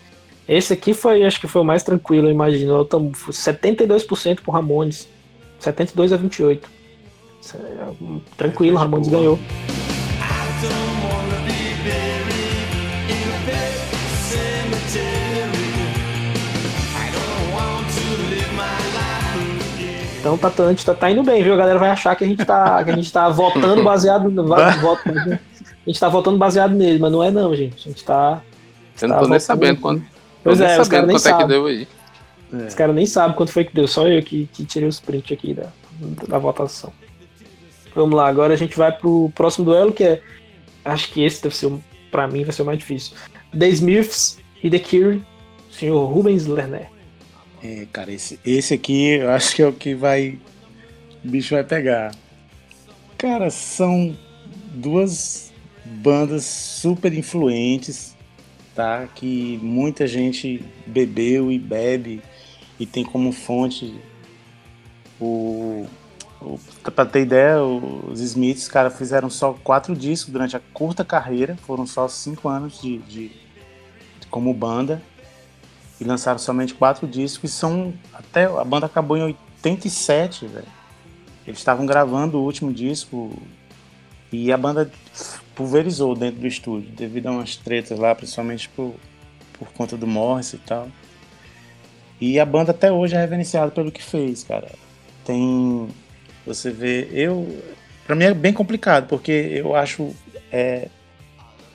[0.47, 2.85] Esse aqui foi, acho que foi o mais tranquilo, eu imagino.
[2.85, 5.07] 72% pro Ramones.
[5.59, 6.69] 72 a 28.
[8.37, 9.39] Tranquilo, Ramones ganhou.
[20.25, 21.53] Então tá, tá, tá, tá indo bem, viu?
[21.53, 24.55] A galera vai achar que a gente tá, que a gente tá votando baseado no.
[24.55, 25.39] a
[25.85, 27.87] gente tá votando baseado nele, mas não é não, gente.
[27.87, 28.41] A gente tá.
[28.99, 30.03] Eu não tô nem sabendo quando.
[30.43, 31.37] Pois é, os caras nem sabem.
[31.37, 31.87] É que deu aí.
[32.51, 32.65] É.
[32.65, 35.31] Os caras nem sabem quanto foi que deu, só eu que, que tirei os prints
[35.31, 35.67] aqui da,
[36.27, 36.91] da votação.
[37.93, 40.23] Vamos lá, agora a gente vai pro próximo duelo, que é.
[40.83, 41.71] Acho que esse deve ser,
[42.09, 43.15] pra mim, vai ser o mais difícil.
[43.55, 45.23] The Smiths e The Cure,
[45.69, 46.94] senhor Rubens Lerner.
[47.65, 50.37] É, cara, esse, esse aqui eu acho que é o que vai.
[51.23, 52.13] O bicho vai pegar.
[53.17, 54.15] Cara, são
[54.71, 55.51] duas
[55.83, 58.15] bandas super influentes,
[58.75, 59.07] tá?
[59.07, 62.21] Que muita gente bebeu e bebe
[62.79, 63.99] e tem como fonte
[65.19, 65.87] o.
[66.39, 66.59] o
[66.91, 71.87] pra ter ideia, os Smiths, cara, fizeram só quatro discos durante a curta carreira, foram
[71.87, 73.31] só cinco anos de, de
[74.29, 75.01] como banda
[75.99, 77.51] e lançaram somente quatro discos.
[77.51, 80.65] E são até a banda acabou em 87, velho.
[81.45, 83.37] Eles estavam gravando o último disco
[84.31, 84.91] e a banda
[85.53, 88.95] pulverizou dentro do estúdio devido a umas tretas lá, principalmente por,
[89.53, 90.87] por conta do Morris e tal.
[92.19, 94.71] E a banda até hoje é reverenciada pelo que fez, cara.
[95.23, 95.87] Tem.
[96.45, 97.07] Você vê.
[97.11, 97.61] Eu.
[98.05, 100.15] Pra mim é bem complicado, porque eu acho
[100.51, 100.89] é,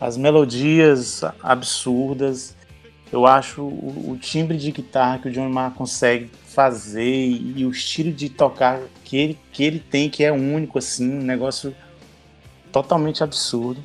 [0.00, 2.56] as melodias absurdas
[3.12, 7.66] eu acho o, o, timbre de guitarra que o John Marr consegue fazer e, e,
[7.66, 11.74] o estilo de tocar que ele, que ele tem, que é único, assim, um negócio
[12.70, 13.82] totalmente absurdo.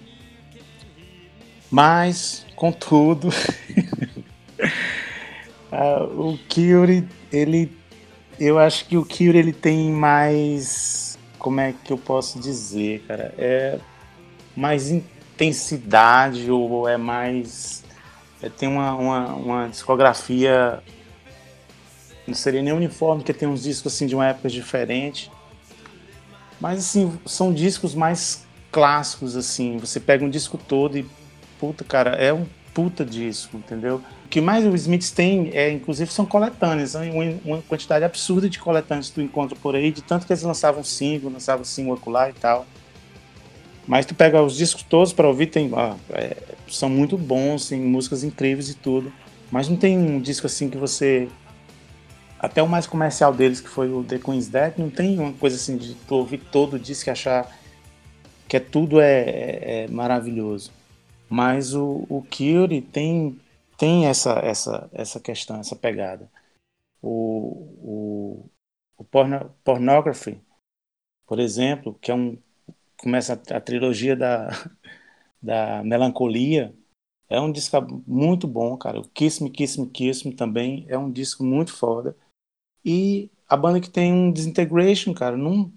[1.71, 3.29] Mas, contudo,
[5.71, 7.71] uh, o Kyrie, ele.
[8.39, 11.17] Eu acho que o Kyrie ele tem mais.
[11.39, 13.33] Como é que eu posso dizer, cara?
[13.37, 13.79] É
[14.55, 17.84] mais intensidade ou é mais
[18.49, 20.81] tem uma, uma, uma, discografia.
[22.27, 25.31] Não seria nem uniforme, porque tem uns discos assim de uma época diferente.
[26.59, 29.77] Mas assim, são discos mais clássicos, assim.
[29.77, 31.05] Você pega um disco todo e.
[31.59, 34.01] Puta, cara, é um puta disco, entendeu?
[34.25, 36.93] O que mais o Smiths tem, é, inclusive, são coletâneas.
[37.45, 40.83] Uma quantidade absurda de coletâneas que tu encontra por aí, de tanto que eles lançavam
[40.83, 42.65] single, lançavam single acular e tal.
[43.87, 46.35] Mas tu pega os discos todos para ouvir, tem, ah, é,
[46.67, 49.13] são muito bons, tem músicas incríveis e tudo.
[49.51, 51.29] Mas não tem um disco assim que você.
[52.39, 55.55] Até o mais comercial deles, que foi o The Queen's Dead, não tem uma coisa
[55.55, 57.49] assim de tu ouvir todo o disco e achar
[58.47, 60.71] que é, tudo é, é, é maravilhoso.
[61.29, 63.39] Mas o, o Curie tem,
[63.77, 66.29] tem essa, essa, essa questão, essa pegada.
[67.01, 68.49] O, o,
[68.97, 70.39] o porno, Pornography,
[71.25, 72.37] por exemplo, que é um
[72.97, 74.49] começa a, a trilogia da,
[75.41, 76.75] da melancolia.
[77.27, 78.99] É um disco muito bom, cara.
[78.99, 82.15] O Kiss Me, Kiss Me, Kiss Me também é um disco muito foda.
[82.83, 85.71] E a banda que tem um Disintegration, cara, num...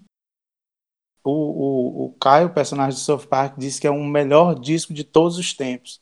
[1.23, 5.03] o, o, o Caio, personagem do South Park, disse que é o melhor disco de
[5.03, 6.01] todos os tempos.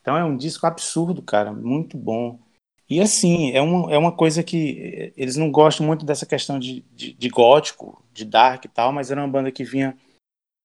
[0.00, 2.40] Então é um disco absurdo, cara, muito bom.
[2.88, 6.80] E assim, é uma, é uma coisa que eles não gostam muito dessa questão de,
[6.94, 9.96] de, de gótico, de dark e tal, mas era uma banda que vinha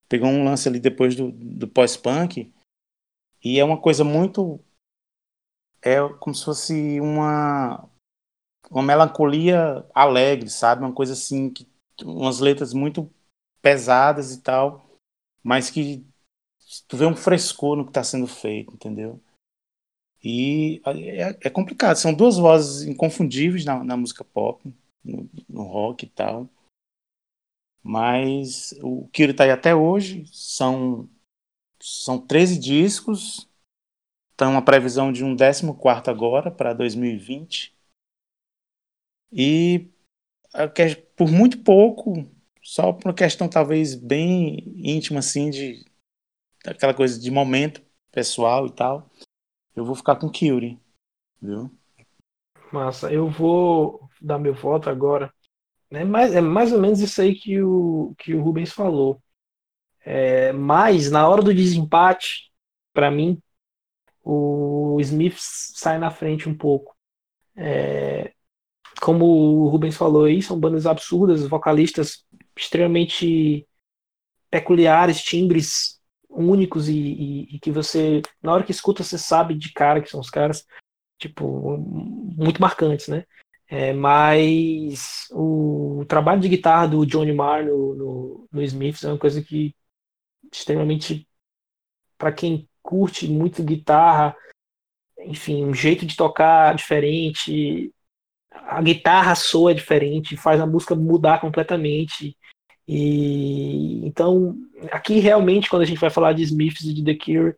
[0.09, 2.51] pegou um lance ali depois do, do pós-punk
[3.43, 4.59] e é uma coisa muito
[5.81, 7.89] é como se fosse uma
[8.71, 10.81] uma melancolia alegre, sabe?
[10.81, 11.67] Uma coisa assim que
[12.03, 13.11] umas letras muito
[13.61, 14.83] pesadas e tal,
[15.43, 16.05] mas que
[16.87, 19.21] tu vê um frescor no que está sendo feito, entendeu?
[20.23, 21.97] E é, é, complicado.
[21.97, 26.47] São duas vozes inconfundíveis na, na música pop, no, no rock e tal.
[27.83, 31.09] Mas o Kiro está aí até hoje, são,
[31.81, 33.49] são 13 discos,
[34.37, 37.77] tem uma previsão de um 14 agora para 2020.
[39.31, 39.91] E
[41.17, 42.13] por muito pouco,
[42.61, 45.85] só por uma questão talvez bem íntima assim de
[46.65, 49.09] aquela coisa de momento pessoal e tal,
[49.75, 50.79] eu vou ficar com Kyuri,
[51.41, 51.69] viu?
[52.71, 55.33] Massa, eu vou dar meu voto agora
[55.93, 59.21] é mais, é mais ou menos isso aí que o, que o Rubens falou.
[60.05, 62.51] É, mas, na hora do desempate,
[62.93, 63.41] para mim,
[64.23, 66.95] o Smith sai na frente um pouco.
[67.55, 68.33] É,
[69.01, 72.25] como o Rubens falou aí, são bandas absurdas, vocalistas
[72.55, 73.67] extremamente
[74.49, 79.71] peculiares, timbres únicos e, e, e, que você, na hora que escuta, você sabe de
[79.73, 80.65] cara que são os caras,
[81.17, 83.25] tipo, muito marcantes, né?
[83.75, 89.17] É, mas o trabalho de guitarra do Johnny Marr no, no, no Smiths é uma
[89.17, 89.75] coisa que
[90.51, 91.27] extremamente
[92.19, 94.37] para quem curte muito guitarra
[95.25, 97.91] enfim, um jeito de tocar diferente,
[98.51, 102.37] a guitarra soa diferente, faz a música mudar completamente.
[102.87, 104.55] E então,
[104.91, 107.55] aqui realmente, quando a gente vai falar de Smiths e de The Cure,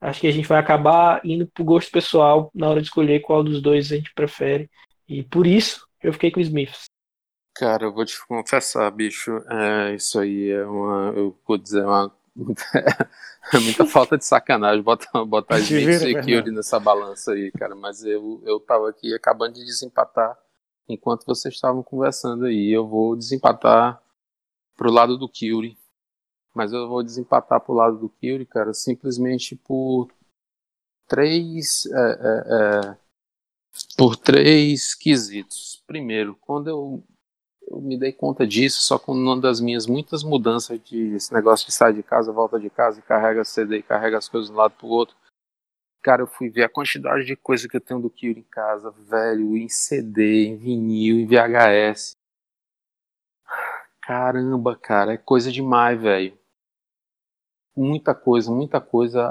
[0.00, 3.44] acho que a gente vai acabar indo pro gosto pessoal na hora de escolher qual
[3.44, 4.68] dos dois a gente prefere.
[5.12, 6.86] E por isso eu fiquei com Smiths.
[7.54, 12.10] Cara, eu vou te confessar, bicho, é, isso aí é uma, eu vou dizer, uma
[13.52, 17.74] é muita falta de sacanagem botar, botar e Cure nessa balança aí, cara.
[17.74, 20.38] Mas eu, eu tava aqui acabando de desempatar
[20.88, 22.70] enquanto vocês estavam conversando aí.
[22.70, 24.02] Eu vou desempatar
[24.76, 25.76] pro lado do Kyuri.
[26.54, 30.08] Mas eu vou desempatar pro lado do Kyuri, cara, simplesmente por
[31.06, 31.84] três.
[31.86, 32.96] É, é, é,
[33.96, 35.82] por três quesitos.
[35.86, 37.04] Primeiro, quando eu,
[37.68, 41.66] eu me dei conta disso, só com uma das minhas muitas mudanças de esse negócio
[41.66, 44.54] de sair de casa, volta de casa, e carrega CD e carrega as coisas de
[44.54, 45.16] um lado pro outro.
[46.02, 48.90] Cara, eu fui ver a quantidade de coisa que eu tenho do Kyuri em casa,
[48.90, 52.16] velho, em CD, em vinil, em VHS.
[54.00, 56.36] Caramba, cara, é coisa demais, velho.
[57.76, 59.30] Muita coisa, muita coisa.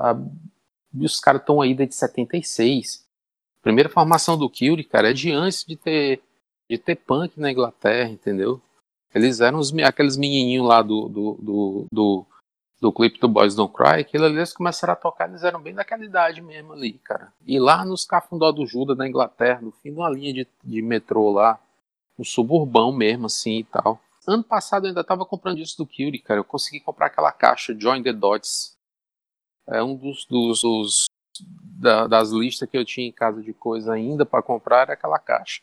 [0.93, 3.05] E os caras estão aí desde 76.
[3.61, 6.21] Primeira formação do Kyuri, cara, é de antes de ter,
[6.69, 8.61] de ter punk na Inglaterra, entendeu?
[9.13, 12.25] Eles eram os, aqueles menininhos lá do, do, do, do,
[12.79, 16.03] do clipe do Boys Don't Cry, que eles começaram a tocar, eles eram bem daquela
[16.03, 17.31] idade mesmo ali, cara.
[17.45, 20.81] E lá nos Cafundó do Judas, na Inglaterra, no fim de uma linha de, de
[20.81, 21.59] metrô lá,
[22.17, 23.99] um suburbão mesmo, assim e tal.
[24.27, 26.39] Ano passado eu ainda tava comprando isso do Curie, cara.
[26.39, 28.77] Eu consegui comprar aquela caixa Join the Dots.
[29.67, 31.05] É um dos, dos, dos
[31.45, 35.19] da, das listas que eu tinha em casa de coisa ainda para comprar era aquela
[35.19, 35.61] caixa.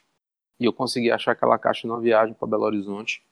[0.58, 3.22] E eu consegui achar aquela caixa numa viagem para Belo Horizonte.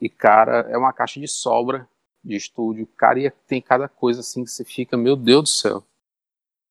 [0.00, 1.88] E cara, é uma caixa de sobra
[2.22, 2.86] de estúdio.
[2.96, 5.84] Cara, e tem cada coisa assim que você fica, meu Deus do céu.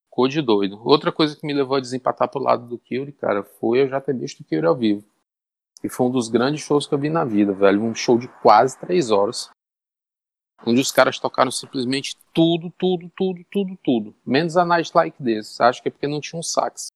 [0.05, 0.79] Ficou de doido.
[0.83, 3.99] Outra coisa que me levou a desempatar pro lado do Curie, cara, foi eu já
[3.99, 5.03] ter visto o Curie ao vivo.
[5.83, 7.81] E foi um dos grandes shows que eu vi na vida, velho.
[7.81, 9.49] Um show de quase três horas.
[10.65, 14.15] Onde os caras tocaram simplesmente tudo, tudo, tudo, tudo, tudo.
[14.25, 15.59] Menos a Night Like This.
[15.61, 16.89] Acho que é porque não tinha um sax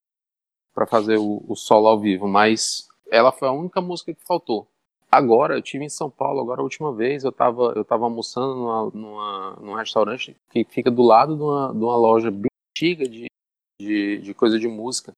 [0.74, 2.28] para fazer o, o, solo ao vivo.
[2.28, 4.68] Mas ela foi a única música que faltou.
[5.10, 8.54] Agora, eu tive em São Paulo, agora a última vez, eu tava, eu tava almoçando
[8.56, 13.08] numa, numa, num restaurante que fica do lado de uma, de uma loja bem antiga
[13.08, 13.26] de,
[13.80, 15.12] de, de coisa de música.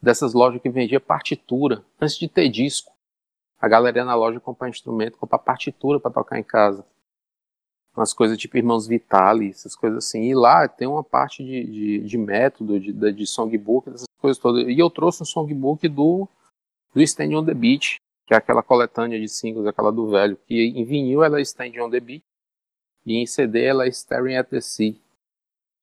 [0.00, 2.92] Dessas lojas que vendia partitura, antes de ter disco.
[3.60, 6.84] A galera ia na loja comprar instrumento, comprar partitura para tocar em casa.
[7.96, 10.24] Umas coisas tipo Irmãos Vitali, essas coisas assim.
[10.24, 14.66] E lá tem uma parte de, de, de método, de, de songbook, essas coisas todas.
[14.66, 16.28] E eu trouxe um songbook do,
[16.92, 20.54] do Stand on the Beach, que é aquela coletânea de singles, aquela do velho, que
[20.54, 22.24] em vinil ela é Stand on the Beach
[23.06, 24.96] e em CD ela é Staring at the Sea.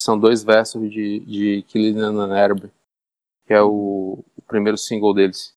[0.02, 2.72] São dois versos de, de Killing an Herb,
[3.46, 5.56] que é o, o primeiro single deles.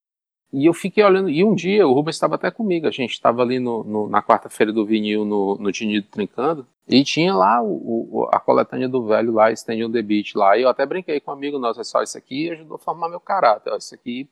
[0.57, 3.43] E eu fiquei olhando, e um dia o Rubens estava até comigo, a gente estava
[3.43, 8.21] ali no, no, na quarta-feira do vinil no, no Tinido Trincando, e tinha lá o,
[8.23, 11.19] o, a coletânea do velho lá, Stand on the Beach lá, e eu até brinquei
[11.19, 13.97] com um amigo nosso, é só isso aqui ajudou a formar meu caráter, ó, isso
[13.97, 14.29] aqui...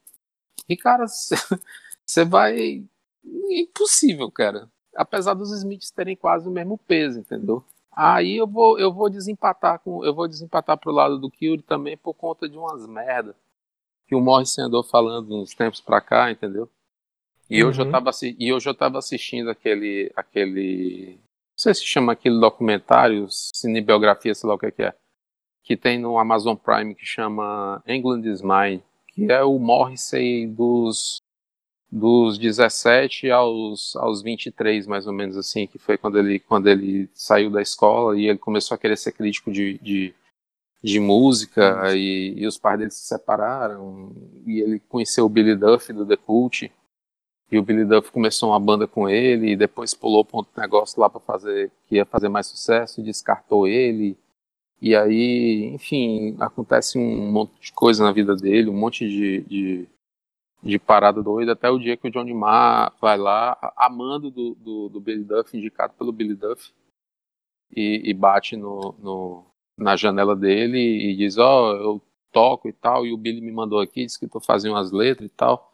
[0.68, 1.06] E cara,
[2.06, 2.84] você vai...
[3.24, 4.70] É impossível, cara.
[4.94, 7.64] Apesar dos Smiths terem quase o mesmo peso, entendeu?
[7.90, 11.96] Aí eu vou, eu vou desempatar com, eu vou desempatar pro lado do Kyrie também
[11.96, 13.34] por conta de umas merdas
[14.12, 16.68] que o Morrison andou falando uns tempos pra cá, entendeu?
[17.48, 17.70] E uhum.
[17.70, 22.38] eu já tava, e eu já tava assistindo aquele, aquele, não sei se chama aquele
[22.38, 24.94] documentário, cinebiografia, sei lá o que, que é,
[25.64, 31.16] que tem no Amazon Prime que chama England is Mine, que é o Morrissey dos
[31.90, 37.08] dos 17 aos, aos 23, mais ou menos assim, que foi quando ele, quando ele
[37.14, 40.14] saiu da escola e ele começou a querer ser crítico de, de,
[40.82, 44.12] de música e, e, os pais dele se separaram
[44.44, 46.72] e ele conheceu o Billy Duff do The Cult
[47.52, 51.00] e o Billy Duff começou uma banda com ele e depois pulou para outro negócio
[51.00, 54.16] lá para fazer que ia fazer mais sucesso e descartou ele.
[54.80, 59.88] E aí enfim acontece um monte de coisa na vida dele um monte de, de,
[60.64, 64.88] de parada doida até o dia que o Johnny Marr vai lá amando do, do,
[64.88, 66.72] do Billy Duff indicado pelo Billy Duff
[67.70, 69.51] e, e bate no, no
[69.82, 72.02] na janela dele e diz, ó, oh, eu
[72.32, 75.30] toco e tal, e o Billy me mandou aqui, disse que tô fazendo umas letras
[75.30, 75.70] e tal.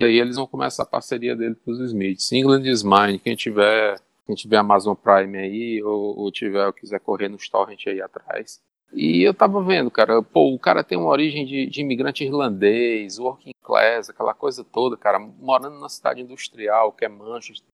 [0.00, 2.32] E aí eles vão começar a parceria dele com os Smiths.
[2.32, 7.00] England is mine, quem tiver, quem tiver Amazon Prime aí, ou, ou tiver, ou quiser
[7.00, 8.60] correr no torrent aí atrás.
[8.92, 13.18] E eu tava vendo, cara, pô, o cara tem uma origem de, de imigrante irlandês,
[13.18, 17.68] working class, aquela coisa toda, cara, morando na cidade industrial, que é Manchester.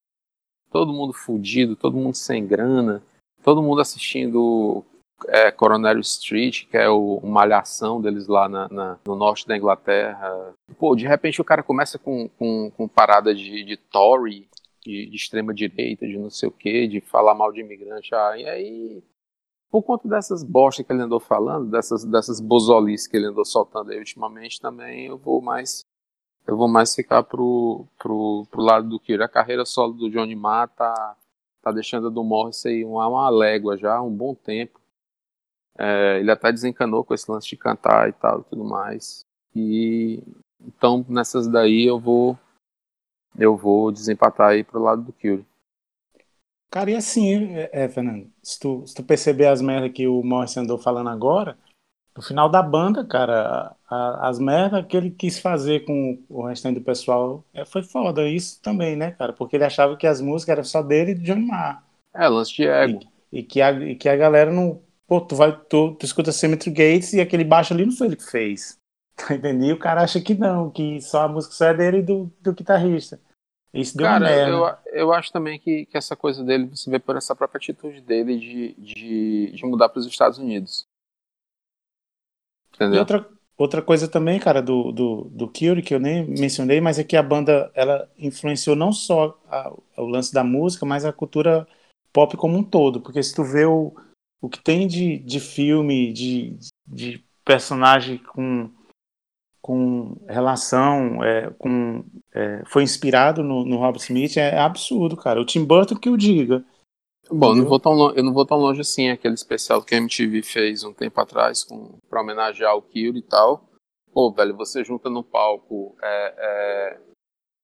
[0.71, 3.01] Todo mundo fudido, todo mundo sem grana,
[3.45, 4.85] todo mundo assistindo
[5.29, 9.57] é, Coronel Street, que é o, uma malhação deles lá na, na, no norte da
[9.57, 10.55] Inglaterra.
[10.79, 14.49] Pô, de repente o cara começa com, com, com parada de, de Tory,
[14.85, 18.15] de, de extrema direita, de não sei o que, de falar mal de imigrante.
[18.15, 19.03] Ah, e aí,
[19.71, 23.91] por conta dessas bostas que ele andou falando, dessas, dessas bozolices que ele andou soltando
[23.91, 25.85] aí ultimamente, também eu vou mais
[26.47, 29.25] eu vou mais ficar pro, pro, pro lado do Kiro.
[29.25, 31.17] A carreira solo do Johnny Marr tá,
[31.63, 34.79] tá deixando a do Morris aí uma, uma légua já, um bom tempo.
[35.79, 39.25] É, ele até desencanou com esse lance de cantar e tal e tudo mais.
[39.55, 40.23] E
[40.61, 42.39] então nessas daí eu vou
[43.39, 45.47] eu vou desempatar aí pro lado do Kyrie.
[46.71, 50.23] Cara, e assim, é, é, Fernando, se tu, se tu perceber as merdas que o
[50.23, 51.57] Morrison andou falando agora,
[52.17, 56.79] no final da banda, cara, a, as merdas que ele quis fazer com o restante
[56.79, 59.33] do pessoal é, foi foda isso também, né, cara?
[59.33, 61.47] Porque ele achava que as músicas eram só dele e do John.
[62.13, 63.01] É, lance de ego.
[63.33, 64.81] E, e, que, a, e que a galera não.
[65.07, 68.17] Pô, tu vai, tu, tu escuta Cemetery Gates e aquele baixo ali não foi ele
[68.17, 68.79] que fez.
[69.17, 69.67] Tá entendendo?
[69.67, 72.33] E o cara acha que não, que só a música só é dele e do,
[72.41, 73.21] do guitarrista.
[73.73, 77.17] Isso deu Cara, eu, eu acho também que, que essa coisa dele você vê por
[77.17, 80.87] essa própria atitude dele de, de, de mudar para os Estados Unidos.
[82.75, 82.97] Entendeu?
[82.97, 86.99] E outra, outra coisa também, cara, do, do, do Curie, que eu nem mencionei, mas
[86.99, 91.13] é que a banda ela influenciou não só a, o lance da música, mas a
[91.13, 91.67] cultura
[92.13, 93.01] pop como um todo.
[93.01, 93.93] Porque se tu vê o,
[94.41, 98.71] o que tem de, de filme, de, de personagem com
[99.65, 102.05] com relação, é, com,
[102.35, 105.41] é, foi inspirado no, no Robert Smith é absurdo, cara.
[105.41, 106.63] O Tim Burton que o diga.
[107.31, 109.99] Bom, não vou tão longe, eu não vou tão longe assim, aquele especial que a
[109.99, 113.67] MTV fez um tempo atrás com, pra homenagear o Kill e tal.
[114.13, 117.01] Pô, velho, você junta no palco é, é,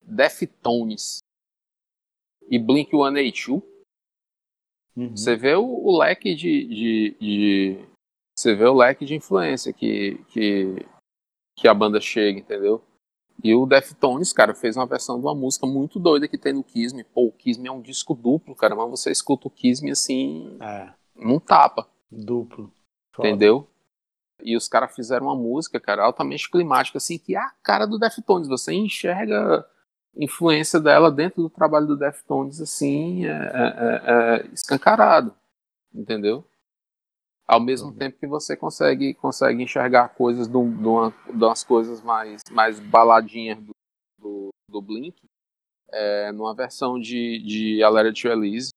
[0.03, 1.19] Deftones
[2.49, 3.63] e Blink-182,
[4.97, 5.17] uhum.
[5.17, 7.79] você vê o, o leque de, de, de,
[8.37, 10.87] Você vê o leque de influência que, que
[11.61, 12.83] que a banda chega, entendeu?
[13.45, 16.65] E o Deftones, cara, fez uma versão de uma música muito doida que tem no
[16.65, 17.05] Kisme.
[17.05, 20.93] Pô, o Kisme é um disco duplo, cara, mas você escuta o Kisme assim, é.
[21.15, 21.87] não tapa.
[22.11, 22.73] Duplo.
[23.15, 23.29] Foda.
[23.29, 23.69] Entendeu?
[24.43, 27.99] E os caras fizeram uma música, cara, altamente climática, assim, que é a cara do
[27.99, 28.49] Deftones.
[28.49, 29.67] Você enxerga
[30.17, 35.35] influência dela dentro do trabalho do Deftones, assim, é, é, é, é escancarado.
[35.93, 36.45] Entendeu?
[37.51, 37.97] ao mesmo uhum.
[37.97, 43.59] tempo que você consegue, consegue enxergar coisas de, uma, de umas coisas mais, mais baladinhas
[43.59, 43.73] do,
[44.17, 45.21] do, do Blink
[45.93, 47.83] é, numa versão de, de
[48.13, 48.71] de Release.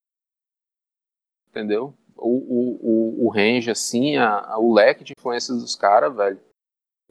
[1.49, 1.93] Entendeu?
[2.15, 6.41] O, o, o, o range, assim, a, a, o leque de influências dos caras, velho,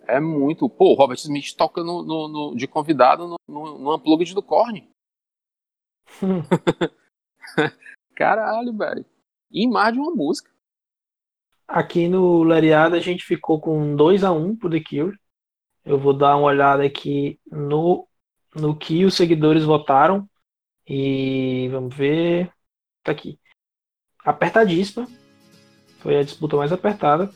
[0.06, 0.68] é muito.
[0.68, 4.42] Pô, o Robert Smith toca no, no, no de convidado no, no, no Unplugged do
[4.42, 4.88] Korn.
[8.14, 9.04] Caralho, velho.
[9.50, 10.50] E em mais de uma música.
[11.66, 15.18] Aqui no Lariada a gente ficou com 2 a 1 um pro The Cure.
[15.84, 18.06] Eu vou dar uma olhada aqui no,
[18.54, 20.28] no que os seguidores votaram.
[20.86, 22.52] E vamos ver.
[23.02, 23.38] Tá aqui.
[24.24, 25.08] Apertadíssima.
[25.98, 27.30] Foi a disputa mais apertada.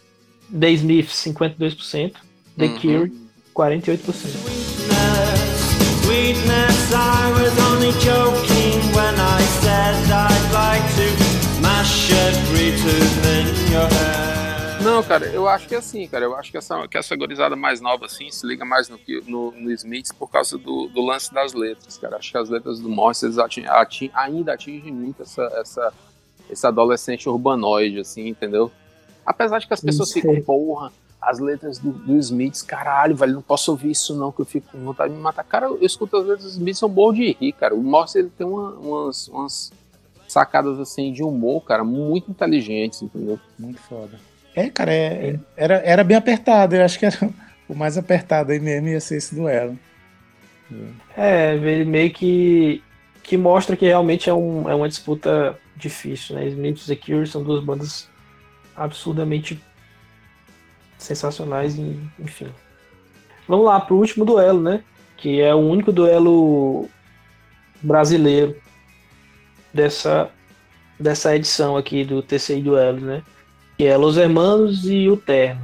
[0.50, 2.25] The Smith, 52%.
[2.56, 2.78] The uhum.
[2.78, 3.10] Cure,
[3.54, 4.00] 48%.
[4.32, 13.26] Sweetness, sweetness, I was only joking when I said I'd like to mash every tooth
[13.26, 14.82] in your head.
[14.82, 16.24] Não, cara, eu acho que é assim, cara.
[16.24, 19.50] Eu acho que essa, que essa gorizada mais nova, assim, se liga mais no, no,
[19.50, 22.16] no Smiths por causa do, do lance das letras, cara.
[22.16, 25.92] Acho que as letras do Morris ating, ating, ainda atingem muito essa, essa,
[26.48, 28.72] esse adolescente urbanoide, assim, entendeu?
[29.26, 30.90] Apesar de que as pessoas ficam, porra,
[31.26, 34.70] as letras do, do Smiths, caralho, velho, não posso ouvir isso não, que eu fico
[34.70, 35.42] com vontade de me matar.
[35.42, 37.74] Cara, eu escuto as letras dos Smiths, são bom de rir, cara.
[37.74, 39.72] O Morris, ele tem uma, umas, umas
[40.28, 43.40] sacadas, assim, de humor, cara, muito inteligentes, entendeu?
[43.58, 44.20] Muito foda.
[44.54, 46.76] É, cara, é, é, era, era bem apertado.
[46.76, 47.18] Eu acho que era
[47.68, 49.76] o mais apertado aí mesmo ia ser esse duelo.
[51.16, 52.80] É, ele meio que,
[53.24, 56.46] que mostra que realmente é, um, é uma disputa difícil, né?
[56.46, 58.08] Smith e The Cure são duas bandas
[58.76, 59.60] absurdamente
[61.06, 61.76] sensacionais,
[62.18, 62.48] enfim.
[63.48, 64.82] Vamos lá pro último duelo, né?
[65.16, 66.88] Que é o único duelo
[67.80, 68.56] brasileiro
[69.72, 70.30] dessa,
[70.98, 73.22] dessa edição aqui do TCI Duelos, né?
[73.76, 75.60] que é Los Hermanos e o Terno.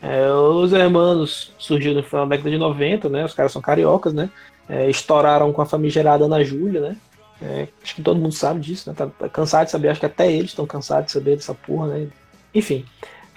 [0.00, 3.24] É, os Hermanos surgiu no final da década de 90, né?
[3.24, 4.30] Os caras são cariocas, né?
[4.68, 6.96] É, estouraram com a famigerada Ana Júlia, né?
[7.40, 8.94] É, acho que todo mundo sabe disso, né?
[8.96, 11.88] Tá, tá, cansado de saber, acho que até eles estão cansados de saber dessa porra,
[11.88, 12.08] né?
[12.54, 12.84] Enfim,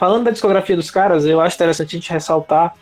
[0.02, 2.74] falando da discografia dos caras, eu acho interessante a gente ressaltar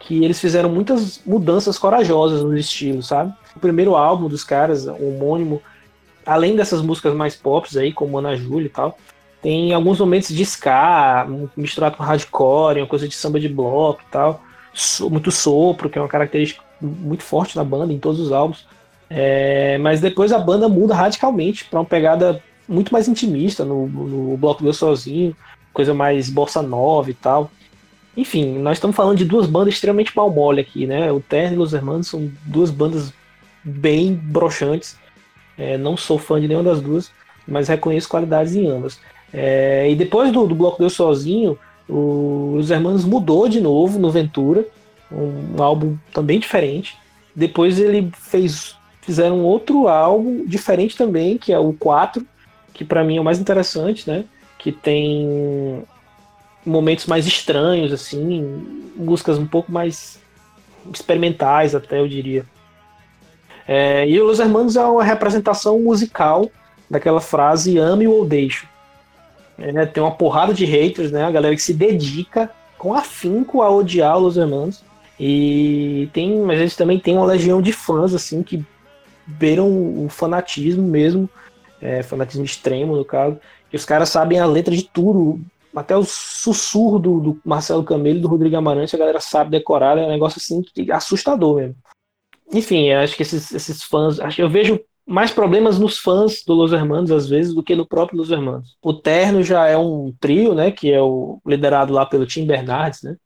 [0.00, 3.30] que eles fizeram muitas mudanças corajosas no estilo, sabe?
[3.54, 5.60] O primeiro álbum dos caras, o homônimo,
[6.24, 8.96] além dessas músicas mais pop aí, como Ana Júlia e tal,
[9.42, 14.10] tem alguns momentos de ska, misturado com hardcore, uma coisa de samba de bloco e
[14.10, 14.42] tal.
[15.10, 18.66] Muito sopro, que é uma característica muito forte na banda, em todos os álbuns.
[19.10, 24.36] É, mas depois a banda muda radicalmente para uma pegada muito mais intimista no, no
[24.38, 25.36] Bloco Deus Sozinho,
[25.72, 27.50] coisa mais bossa nova e tal.
[28.16, 31.10] Enfim, nós estamos falando de duas bandas extremamente mal mole aqui, né?
[31.10, 33.12] O Terno e Los Hermanos são duas bandas
[33.64, 34.98] bem broxantes.
[35.56, 37.10] É, não sou fã de nenhuma das duas,
[37.46, 39.00] mas reconheço qualidades em ambas.
[39.32, 41.58] É, e depois do, do Bloco Deus Sozinho,
[41.88, 44.66] o, os Hermanos mudou de novo no Ventura,
[45.10, 46.96] um, um, álbum também diferente.
[47.34, 52.24] Depois ele fez fizeram outro álbum diferente também, que é o 4,
[52.72, 54.24] que para mim é o mais interessante, né?
[54.62, 55.84] Que tem
[56.64, 60.20] momentos mais estranhos, assim, músicas um pouco mais
[60.92, 62.44] experimentais, até eu diria.
[63.66, 66.50] É, e Los Hermanos é uma representação musical
[66.88, 68.66] daquela frase ame ou deixo.
[69.58, 71.24] É, tem uma porrada de haters, né?
[71.24, 74.82] A galera que se dedica com afinco a odiar os Hermanos.
[75.18, 78.64] E tem, mas eles também tem uma legião de fãs, assim, que
[79.24, 79.68] beiram
[80.04, 81.30] o fanatismo mesmo,
[81.80, 83.38] é, fanatismo extremo, no caso.
[83.72, 85.40] E os caras sabem a letra de tudo,
[85.74, 89.96] até o sussurro do, do Marcelo Camelo e do Rodrigo Amarante, a galera sabe decorar,
[89.96, 90.62] é um negócio assim
[90.92, 91.76] assustador mesmo.
[92.52, 96.72] Enfim, acho que esses, esses fãs, acho eu vejo mais problemas nos fãs do Los
[96.72, 98.76] Hermanos, às vezes, do que no próprio Los Hermanos.
[98.82, 103.02] O Terno já é um trio, né, que é o liderado lá pelo Tim Bernardes,
[103.02, 103.16] né,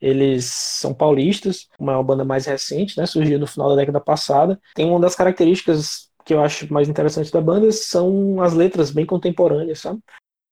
[0.00, 4.60] eles são paulistas, uma banda mais recente, né, surgiu no final da década passada.
[4.74, 9.04] Tem uma das características que eu acho mais interessantes da banda são as letras bem
[9.04, 10.00] contemporâneas, sabe?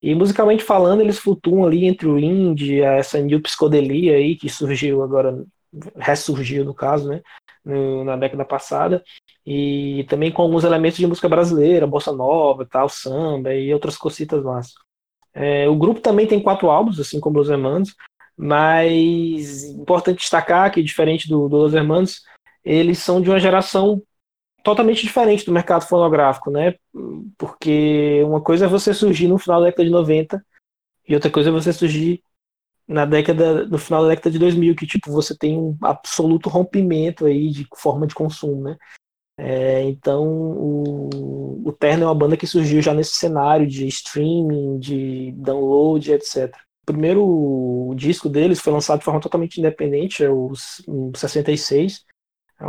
[0.03, 5.03] E musicalmente falando, eles flutuam ali entre o indie, essa new psicodelia aí que surgiu
[5.03, 5.45] agora,
[5.97, 7.23] ressurgiu no caso, né,
[7.65, 9.03] no, na década passada,
[9.47, 14.43] e também com alguns elementos de música brasileira, bossa nova, tal, samba e outras cositas
[14.43, 14.73] mais.
[15.33, 17.95] É, o grupo também tem quatro álbuns, assim como os Hermanos,
[18.37, 22.23] mas importante destacar que, diferente do, do Los Hermanos,
[22.65, 24.03] eles são de uma geração
[24.63, 26.75] totalmente diferente do mercado fonográfico, né?
[27.37, 30.45] Porque uma coisa é você surgir no final da década de 90
[31.09, 32.23] e outra coisa é você surgir
[32.87, 37.27] na década no final da década de 2000, que tipo você tem um absoluto rompimento
[37.27, 38.77] aí de forma de consumo, né?
[39.39, 44.79] É, então o, o Terno é uma banda que surgiu já nesse cenário de streaming,
[44.79, 46.55] de download, etc.
[46.83, 50.53] O primeiro disco deles foi lançado de forma totalmente independente, é o
[51.17, 52.05] 66,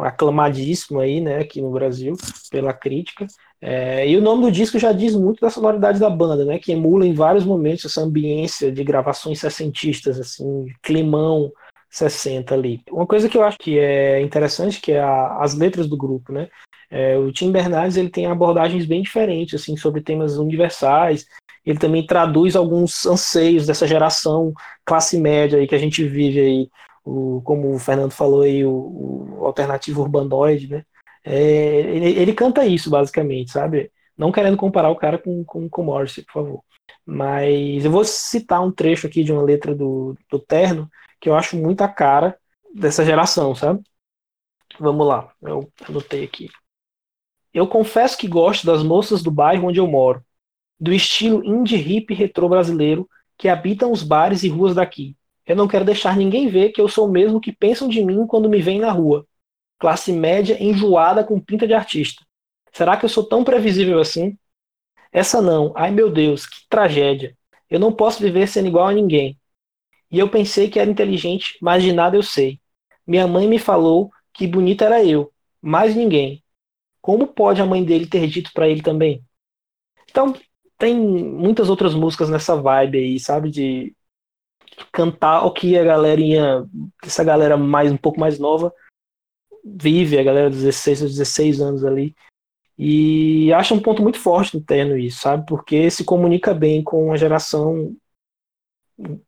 [0.03, 2.15] aclamadíssimo aí, né, aqui no Brasil,
[2.49, 3.27] pela crítica.
[3.61, 6.71] É, e o nome do disco já diz muito da sonoridade da banda, né, que
[6.71, 11.51] emula em vários momentos essa ambiência de gravações sessentistas, assim, climão
[11.89, 12.81] 60 ali.
[12.91, 16.31] Uma coisa que eu acho que é interessante, que é a, as letras do grupo,
[16.31, 16.47] né,
[16.89, 21.25] é, o Tim Bernardes ele tem abordagens bem diferentes, assim, sobre temas universais,
[21.65, 24.53] ele também traduz alguns anseios dessa geração
[24.85, 26.69] classe média aí que a gente vive aí,
[27.03, 30.85] o, como o Fernando falou aí, o, o alternativo urbanoide, né?
[31.23, 33.91] É, ele, ele, canta isso, basicamente, sabe?
[34.17, 36.63] Não querendo comparar o cara com, com, com por favor.
[37.05, 40.89] Mas eu vou citar um trecho aqui de uma letra do, do Terno
[41.19, 42.37] que eu acho muito a cara
[42.73, 43.81] dessa geração, sabe?
[44.79, 46.49] Vamos lá, eu anotei aqui.
[47.53, 50.23] Eu confesso que gosto das moças do bairro onde eu moro
[50.79, 55.15] do estilo indie hip retrô brasileiro que habitam os bares e ruas daqui.
[55.45, 58.25] Eu não quero deixar ninguém ver que eu sou o mesmo que pensam de mim
[58.25, 59.27] quando me veem na rua.
[59.77, 62.23] Classe média enjoada com pinta de artista.
[62.71, 64.37] Será que eu sou tão previsível assim?
[65.11, 65.73] Essa não.
[65.75, 67.37] Ai meu Deus, que tragédia.
[67.69, 69.37] Eu não posso viver sendo igual a ninguém.
[70.09, 72.59] E eu pensei que era inteligente, mas de nada eu sei.
[73.05, 75.31] Minha mãe me falou que bonita era eu,
[75.61, 76.43] mais ninguém.
[77.01, 79.23] Como pode a mãe dele ter dito para ele também?
[80.09, 80.33] Então,
[80.77, 83.49] tem muitas outras músicas nessa vibe aí, sabe?
[83.49, 83.95] De
[84.91, 86.65] cantar o que a galerinha,
[87.03, 88.73] essa galera mais um pouco mais nova
[89.63, 92.15] vive, a galera de 16 a 16 anos ali.
[92.77, 95.45] E acha um ponto muito forte no terno isso, sabe?
[95.45, 97.95] Porque se comunica bem com a geração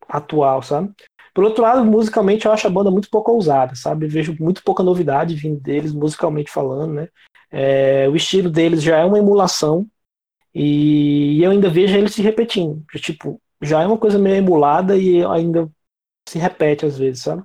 [0.07, 0.93] atual, sabe?
[1.33, 4.07] Por outro lado, musicalmente eu acho a banda muito pouco ousada, sabe?
[4.07, 7.09] Vejo muito pouca novidade vindo deles, musicalmente falando, né?
[7.51, 9.87] É, o estilo deles já é uma emulação
[10.53, 12.83] e eu ainda vejo ele se repetindo.
[12.95, 15.69] Tipo, já é uma coisa meio emulada e ainda
[16.27, 17.43] se repete às vezes, sabe?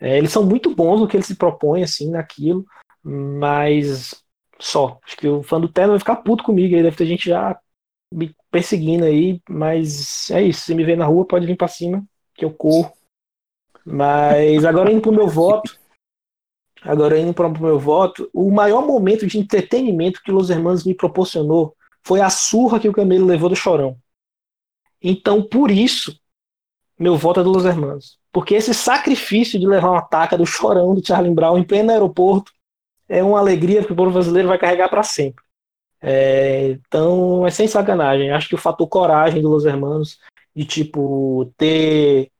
[0.00, 2.64] É, eles são muito bons no que eles se propõem, assim, naquilo,
[3.02, 4.14] mas
[4.58, 4.98] só.
[5.04, 7.58] Acho que o fã do Terno vai ficar puto comigo aí, deve ter gente já
[8.12, 10.62] me perseguindo aí, mas é isso.
[10.62, 12.04] Se me ver na rua, pode vir pra cima,
[12.34, 12.92] que eu corro.
[13.84, 15.78] Mas agora indo pro meu voto,
[16.82, 20.94] agora indo para o meu voto, o maior momento de entretenimento que Los Hermanos me
[20.94, 23.96] proporcionou foi a surra que o Camelo levou do Chorão.
[25.08, 26.18] Então, por isso,
[26.98, 28.18] meu voto é do Los Hermanos.
[28.32, 32.50] Porque esse sacrifício de levar uma taca do chorão do Charlie Brown em pleno aeroporto
[33.08, 35.44] é uma alegria que o povo brasileiro vai carregar para sempre.
[36.02, 38.32] É, então, é sem sacanagem.
[38.32, 40.18] Acho que o fator coragem do Los Hermanos,
[40.54, 42.32] de tipo, ter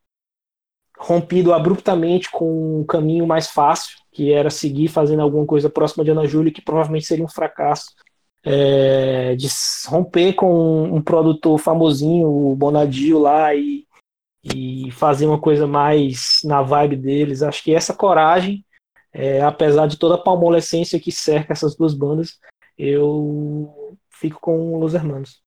[0.99, 6.11] rompido abruptamente com um caminho mais fácil, que era seguir fazendo alguma coisa próxima de
[6.11, 7.95] Ana Júlia, que provavelmente seria um fracasso.
[8.43, 9.47] É, de
[9.87, 13.85] romper com um produtor famosinho, o Bonadio lá, e,
[14.43, 17.41] e fazer uma coisa mais na vibe deles.
[17.41, 18.65] Acho que essa coragem,
[19.11, 22.39] é, apesar de toda a palmolescência que cerca essas duas bandas,
[22.77, 25.41] eu fico com Los Hermanos.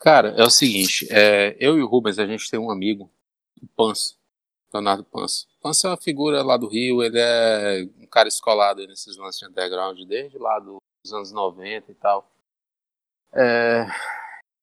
[0.00, 3.08] Cara, é o seguinte, é, eu e o Rubens, a gente tem um amigo,
[3.62, 4.18] o Panso,
[4.74, 5.46] Leonardo Panso.
[5.60, 9.98] Panso é uma figura lá do Rio, ele é cara escolado nesses lances de underground
[10.06, 12.30] desde lá dos anos 90 e tal.
[13.34, 13.86] É,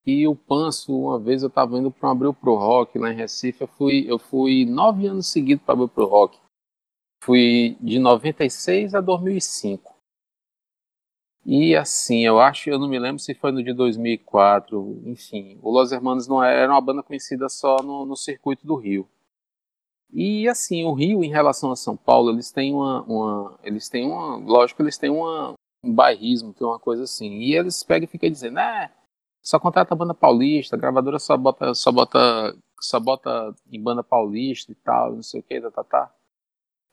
[0.06, 3.16] e o Panso, uma vez eu tava indo para um Abril Pro Rock lá em
[3.16, 6.39] Recife, eu fui, eu fui nove anos seguidos para Abril Pro Rock.
[7.24, 10.00] Fui de 96 a 2005.
[11.45, 15.72] E assim, eu acho, eu não me lembro se foi no de 2004, enfim, o
[15.72, 19.10] Los Hermanos não era, era uma banda conhecida só no, no, circuito do Rio.
[20.12, 24.07] E assim, o Rio em relação a São Paulo, eles têm uma, uma eles têm
[24.07, 25.53] uma, lógico, eles têm uma,
[25.84, 27.30] um bairrismo, tem uma coisa assim.
[27.39, 28.91] E eles pegam e ficam dizendo, é,
[29.41, 34.72] só contrata banda paulista, a gravadora só bota, só bota, só bota em banda paulista
[34.72, 36.14] e tal, não sei o que, tá, tá, tá.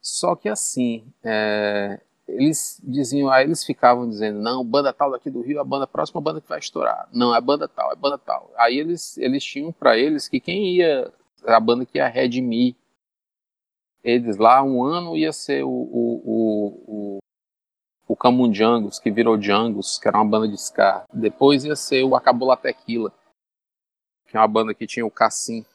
[0.01, 5.41] Só que assim, é, eles diziam, aí eles ficavam dizendo, não, banda tal daqui do
[5.41, 7.09] Rio, a banda a próxima banda que vai estourar.
[7.11, 8.51] Não, é banda tal, é banda tal.
[8.57, 11.11] Aí eles, eles tinham para eles que quem ia,
[11.45, 12.75] a banda que ia redimir
[14.09, 17.17] eles lá um ano ia ser o, o, o, o,
[18.07, 21.05] o Camundjangos, que virou Djangos, que era uma banda de ska.
[21.13, 23.13] Depois ia ser o Acabou Tequila,
[24.27, 25.65] que é uma banda que tinha o Cassim.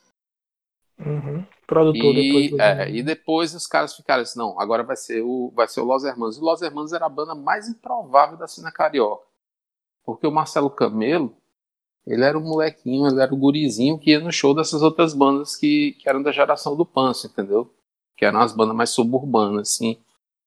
[0.99, 2.61] Uhum produtor e, depois.
[2.61, 5.85] É, e depois os caras ficaram assim, não, agora vai ser o, vai ser o
[5.85, 6.39] Los Hermanos.
[6.39, 9.24] O Los Hermanos era a banda mais improvável da cena carioca.
[10.05, 11.35] Porque o Marcelo Camelo,
[12.07, 15.57] ele era o molequinho, ele era o gurizinho que ia no show dessas outras bandas
[15.57, 17.72] que, que eram da geração do Panço, entendeu?
[18.16, 19.98] Que eram as bandas mais suburbanas, assim,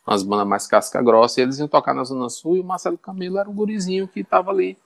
[0.05, 2.97] as bandas mais casca grossa, e eles iam tocar na Zona Sul, e o Marcelo
[2.97, 4.77] Camelo era o gurizinho que tava ali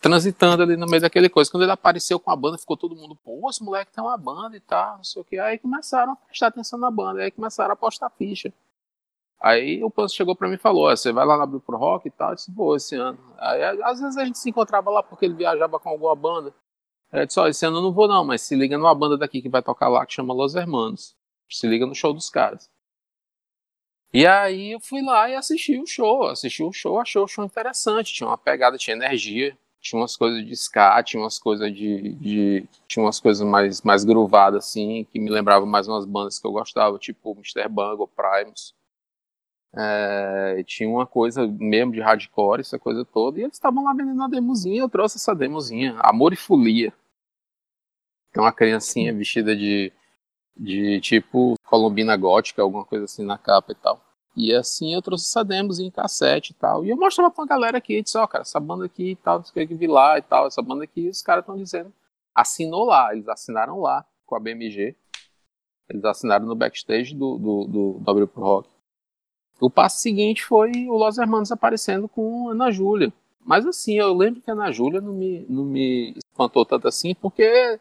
[0.00, 1.50] transitando ali no meio daquele coisa.
[1.50, 4.56] Quando ele apareceu com a banda, ficou todo mundo, pô, esse moleque tem uma banda
[4.56, 5.38] e tal, não sei o que.
[5.38, 8.52] Aí começaram a prestar atenção na banda, aí começaram a postar ficha.
[9.40, 12.08] Aí o Panso chegou para mim e falou: você vai lá na Blue Pro Rock
[12.08, 12.30] e tal?
[12.30, 13.18] Eu disse: vou esse ano.
[13.38, 16.54] Aí às vezes a gente se encontrava lá porque ele viajava com alguma banda.
[17.12, 19.40] Eu disse: ó, esse ano eu não vou não, mas se liga numa banda daqui
[19.40, 21.14] que vai tocar lá que chama Los Hermanos.
[21.50, 22.70] Se liga no show dos caras.
[24.12, 26.26] E aí eu fui lá e assisti o show.
[26.26, 28.14] Assisti o show, achei o show interessante.
[28.14, 32.68] Tinha uma pegada, tinha energia tinha umas coisas de ska, tinha umas coisas de, de,
[32.86, 36.52] tinha umas coisas mais mais groovadas assim, que me lembravam mais umas bandas que eu
[36.52, 37.68] gostava, tipo Mr.
[37.68, 38.74] Bungle, Primus.
[39.74, 44.16] É, tinha uma coisa mesmo de hardcore, essa coisa toda, e eles estavam lá vendendo
[44.16, 46.92] uma demozinha, eu trouxe essa demozinha, Amor e Folia.
[48.32, 49.92] Tem uma criancinha vestida de,
[50.56, 54.00] de tipo colombina gótica, alguma coisa assim na capa e tal.
[54.36, 56.84] E assim eu trouxe essa demos em cassete e tal.
[56.84, 59.16] E eu mostrava pra uma galera aqui, disse, ó, oh, cara, essa banda aqui e
[59.16, 61.92] tal, que vi lá e tal, essa banda aqui, os caras estão dizendo.
[62.34, 64.96] Assinou lá, eles assinaram lá com a BMG.
[65.88, 68.68] Eles assinaram no backstage do, do, do, do Abril Pro Rock.
[69.60, 73.12] O passo seguinte foi o Los Hermanos aparecendo com Ana Júlia.
[73.44, 77.14] Mas assim, eu lembro que a Ana Júlia não me, não me espantou tanto assim,
[77.14, 77.78] porque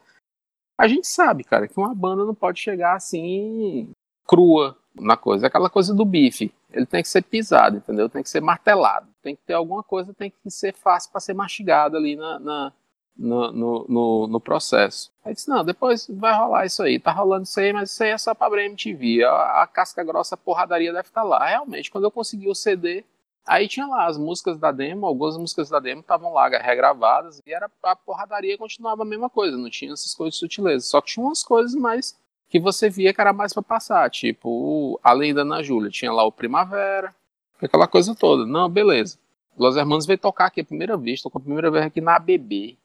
[0.80, 3.92] a gente sabe, cara, que uma banda não pode chegar assim
[4.26, 5.46] crua, na coisa.
[5.46, 6.54] É aquela coisa do bife.
[6.72, 8.10] Ele tem que ser pisado, entendeu?
[8.10, 9.08] Tem que ser martelado.
[9.22, 12.74] Tem que ter alguma coisa, tem que ser fácil para ser mastigado ali na, na
[13.18, 15.12] no, no, no, no, processo.
[15.26, 17.00] Aí disse, não, depois vai rolar isso aí.
[17.00, 19.24] Tá rolando isso aí, mas isso aí é só pra MTV.
[19.24, 21.46] A, a casca grossa, porradaria deve estar tá lá.
[21.46, 23.04] Realmente, quando eu consegui o CD,
[23.50, 27.52] aí tinha lá as músicas da demo, algumas músicas da demo estavam lá regravadas, e
[27.52, 30.86] era a porradaria continuava a mesma coisa, não tinha essas coisas de sutileza.
[30.86, 32.16] Só que tinha umas coisas mais
[32.48, 36.24] que você via que era mais para passar, tipo, além da Ana Júlia, tinha lá
[36.24, 37.14] o Primavera,
[37.62, 38.46] aquela coisa toda.
[38.46, 39.18] Não, beleza.
[39.58, 42.78] Los Hermanos veio tocar aqui a primeira vez, tocou a primeira vez aqui na ABB.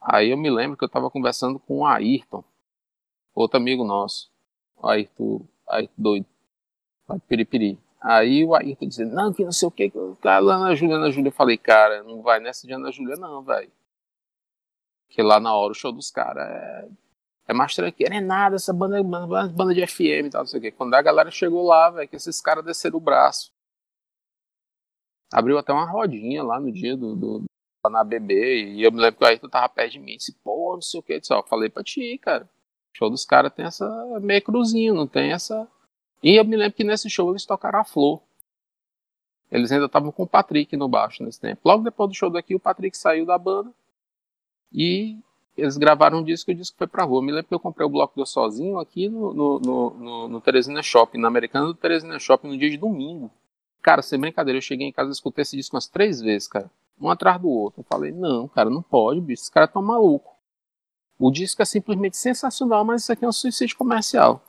[0.00, 2.44] Aí eu me lembro que eu tava conversando com o Ayrton,
[3.34, 4.30] outro amigo nosso,
[4.76, 6.26] o Ayrton, Ayrton doido,
[7.08, 7.78] Ayrton Piripiri.
[8.02, 9.90] Aí o Ayrton dizendo, não, que não sei o que,
[10.20, 11.28] cara, lá na Júlia, Ana Júlia.
[11.28, 13.70] Eu falei, cara, não vai nessa de Ana Júlia não, velho.
[15.08, 16.88] Que lá na hora o show dos caras é
[17.46, 20.58] é mais tranquilo, é nada, essa banda, banda, banda de FM e tal, não sei
[20.58, 20.70] o quê.
[20.70, 23.52] Quando a galera chegou lá, velho, que esses caras desceram o braço.
[25.32, 27.44] Abriu até uma rodinha lá no dia do, do,
[27.90, 30.74] na BB, e eu me lembro que o Ayrton tava perto de mim, disse, pô,
[30.74, 32.48] não sei o que, eu disse, ó, falei pra ti, cara.
[32.94, 33.88] Show dos caras tem essa
[34.20, 35.66] meio cruzinho, não tem essa.
[36.22, 38.22] E eu me lembro que nesse show eles tocaram a flor.
[39.50, 41.60] Eles ainda estavam com o Patrick no baixo nesse tempo.
[41.64, 43.70] Logo depois do show daqui, o Patrick saiu da banda
[44.72, 45.18] e
[45.56, 47.18] eles gravaram um disco e o disco foi pra rua.
[47.18, 50.40] Eu me lembro que eu comprei o bloco do Sozinho aqui no, no, no, no,
[50.40, 53.30] Teresina Shopping, na Americana do Teresina Shopping, no dia de domingo.
[53.82, 56.70] Cara, sem brincadeira, eu cheguei em casa e escutei esse disco umas três vezes, cara.
[56.98, 57.80] Um atrás do outro.
[57.80, 59.42] Eu falei, não, cara, não pode, bicho.
[59.42, 60.32] Esses caras tão malucos.
[61.18, 64.42] O disco é simplesmente sensacional, mas isso aqui é um suicídio comercial.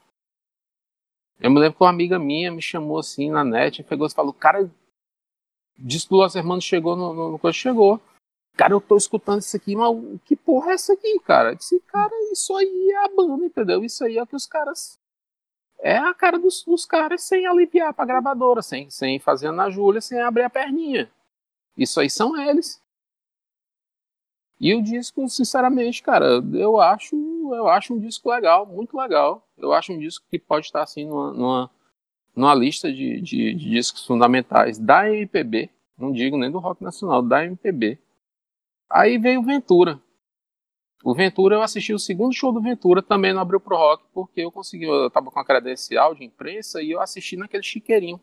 [1.43, 4.31] Eu me lembro que uma amiga minha me chamou assim na net, pegou e falou,
[4.31, 4.71] cara, o
[5.77, 7.99] disco do Los Hermanos chegou no, no, no chegou.
[8.55, 11.51] Cara, eu tô escutando isso aqui, mas que porra é essa aqui, cara?
[11.51, 13.83] Esse cara, isso aí é a banda, entendeu?
[13.83, 14.97] Isso aí é o que os caras.
[15.79, 19.99] É a cara dos, dos caras sem aliviar pra gravadora, sem, sem fazer na Júlia,
[19.99, 21.11] sem abrir a perninha.
[21.75, 22.81] Isso aí são eles.
[24.61, 27.17] E o disco, sinceramente, cara, eu acho,
[27.53, 29.47] eu acho um disco legal, muito legal.
[29.57, 31.71] Eu acho um disco que pode estar assim numa, numa,
[32.35, 37.21] numa lista de, de, de discos fundamentais da MPB, não digo nem do rock nacional,
[37.21, 37.97] da MPB.
[38.89, 39.99] Aí veio o Ventura.
[41.03, 44.41] O Ventura, eu assisti o segundo show do Ventura, também não abriu pro rock, porque
[44.41, 48.21] eu consegui, eu tava com a credencial de imprensa e eu assisti naquele chiqueirinho.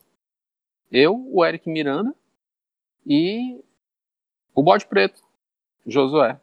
[0.90, 2.14] Eu, o Eric Miranda
[3.06, 3.62] e
[4.54, 5.22] o Bode Preto,
[5.86, 6.40] Josué.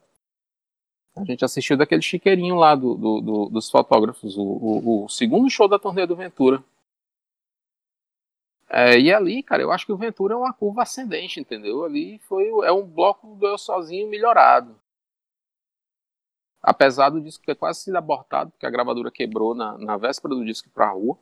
[1.18, 5.50] A gente assistiu daquele chiqueirinho lá do, do, do dos fotógrafos, o, o, o, segundo
[5.50, 6.64] show da turnê do Ventura.
[8.70, 11.84] É, e ali, cara, eu acho que o Ventura é uma curva ascendente, entendeu?
[11.84, 14.76] Ali foi é um bloco do eu sozinho melhorado.
[16.62, 20.46] Apesar do disco ter quase sido abortado, porque a gravadora quebrou na, na véspera do
[20.46, 21.18] disco pra rua.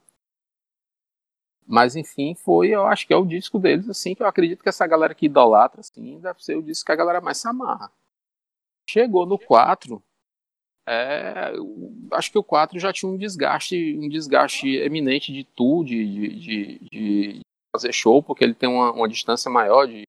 [1.68, 4.70] Mas enfim, foi, eu acho que é o disco deles, assim, que eu acredito que
[4.70, 7.92] essa galera que idolatra, assim, deve ser o disco que a galera mais se amarra.
[8.88, 10.02] Chegou no 4,
[10.88, 11.52] é,
[12.12, 16.80] acho que o 4 já tinha um desgaste, um desgaste eminente de tudo, de, de,
[16.92, 17.40] de,
[17.76, 20.04] fazer show, porque ele tem uma, uma distância maior de,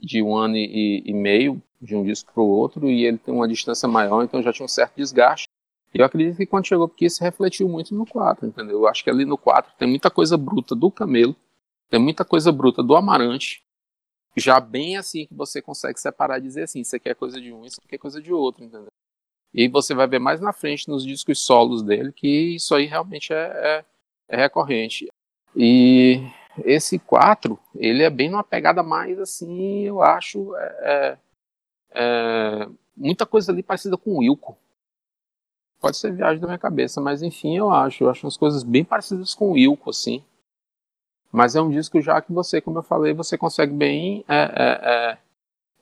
[0.00, 3.34] de um ano e, e meio de um disco para o outro, e ele tem
[3.34, 5.46] uma distância maior, então já tinha um certo desgaste.
[5.92, 8.78] Eu acredito que quando chegou porque isso refletiu muito no 4, entendeu?
[8.78, 11.34] Eu acho que ali no 4 tem muita coisa bruta do Camelo,
[11.90, 13.62] tem muita coisa bruta do Amarante,
[14.36, 17.52] já bem assim que você consegue separar e dizer assim, isso aqui é coisa de
[17.52, 18.88] um, isso aqui é coisa de outro, entendeu?
[19.52, 23.32] E você vai ver mais na frente nos discos solos dele que isso aí realmente
[23.32, 23.84] é, é,
[24.28, 25.08] é recorrente.
[25.56, 26.20] E
[26.64, 31.18] esse 4, ele é bem numa pegada mais assim, eu acho, é, é,
[31.94, 34.56] é, muita coisa ali parecida com o Wilco.
[35.80, 38.02] Pode ser viagem da minha cabeça, mas enfim, eu acho.
[38.02, 40.24] Eu acho umas coisas bem parecidas com o Wilco, assim.
[41.30, 45.18] Mas é um disco já que você, como eu falei, você consegue bem é, é,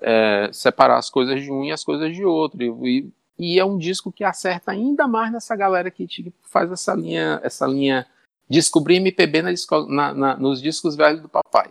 [0.01, 2.63] é, separar as coisas de um e as coisas de outro.
[2.87, 7.41] E, e é um disco que acerta ainda mais nessa galera que faz essa linha,
[7.43, 8.07] essa linha
[8.49, 9.51] descobrir MPB na,
[9.89, 11.71] na, na, nos discos velhos do papai.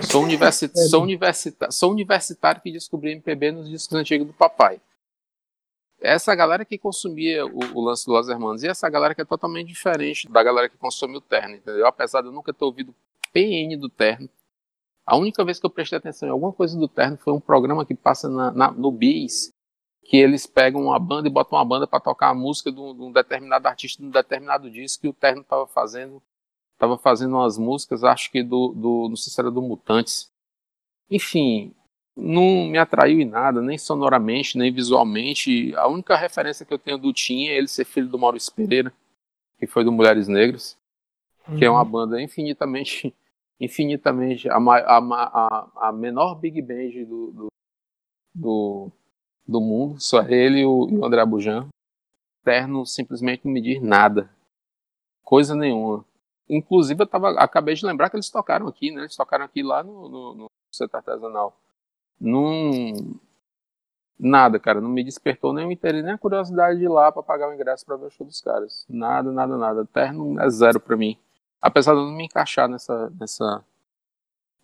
[0.00, 4.80] Sou, universi é, sou, universita sou universitário que descobri MPB nos discos antigos do papai.
[6.00, 9.24] Essa galera que consumia o, o lance do Los Hermanos e essa galera que é
[9.24, 11.86] totalmente diferente da galera que consome o terno, entendeu?
[11.86, 12.94] Apesar de eu nunca ter ouvido
[13.32, 14.28] PN do terno,
[15.06, 17.84] a única vez que eu prestei atenção em alguma coisa do terno foi um programa
[17.84, 19.52] que passa na, na, no BIS,
[20.02, 22.94] que eles pegam uma banda e botam uma banda para tocar a música de um,
[22.94, 26.22] de um, determinado artista de um determinado disco que o Terno estava fazendo
[26.74, 30.30] estava fazendo umas músicas, acho que do, do não sei se era do Mutantes.
[31.08, 31.72] Enfim,
[32.16, 35.74] não me atraiu em nada, nem sonoramente, nem visualmente.
[35.76, 38.92] A única referência que eu tenho do Tim é ele ser filho do Maurício Pereira,
[39.58, 40.78] que foi do Mulheres Negras,
[41.48, 41.56] uhum.
[41.56, 41.90] que é uma uhum.
[41.90, 43.14] banda infinitamente,
[43.60, 47.46] infinitamente a, a, a, a menor big band do, do,
[48.34, 48.92] do
[49.46, 51.68] do mundo, só ele e o, e o André Abujan.
[52.42, 54.30] Terno simplesmente não me diz nada.
[55.22, 56.04] Coisa nenhuma.
[56.48, 59.02] Inclusive, eu tava, acabei de lembrar que eles tocaram aqui, né?
[59.02, 61.56] Eles tocaram aqui lá no, no, no setor artesanal.
[62.20, 63.18] Num.
[64.18, 64.80] Nada, cara.
[64.80, 67.54] Não me despertou nem o interesse, nem a curiosidade de ir lá para pagar o
[67.54, 68.86] ingresso para ver o show dos caras.
[68.88, 69.84] Nada, nada, nada.
[69.86, 71.18] Terno é zero para mim.
[71.60, 73.64] Apesar de eu não me encaixar nessa, nessa,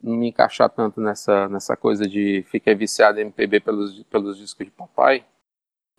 [0.03, 4.67] não me encaixar tanto nessa, nessa coisa de ficar viciado em MPB pelos, pelos discos
[4.67, 5.25] de papai,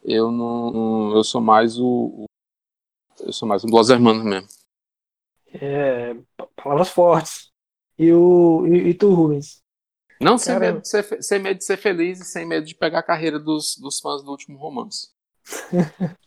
[0.03, 1.15] eu não.
[1.15, 2.25] Eu sou mais o.
[3.19, 4.47] Eu sou mais um Los Hermanos mesmo.
[5.53, 6.15] É,
[6.55, 7.51] palavras fortes.
[7.97, 9.60] E, o, e, e tu, Rubens?
[10.21, 12.99] Não sem medo, de ser, sem medo de ser feliz e sem medo de pegar
[12.99, 15.09] a carreira dos, dos fãs do último romance.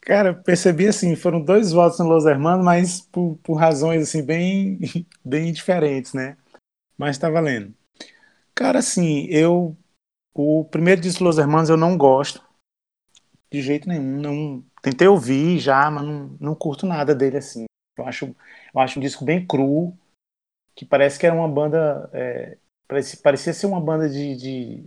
[0.00, 4.78] Cara, percebi assim, foram dois votos no Los Hermanos, mas por, por razões assim bem,
[5.24, 6.36] bem diferentes, né?
[6.96, 7.74] Mas tá valendo.
[8.54, 9.76] Cara, assim, eu.
[10.32, 12.40] O primeiro disco Los Hermanos eu não gosto.
[13.50, 14.20] De jeito nenhum.
[14.20, 17.64] Não, tentei ouvir já, mas não, não curto nada dele assim.
[17.98, 18.26] Eu acho,
[18.74, 19.96] eu acho um disco bem cru,
[20.76, 22.08] que parece que era uma banda.
[22.12, 24.84] É, parecia, parecia ser uma banda de, de,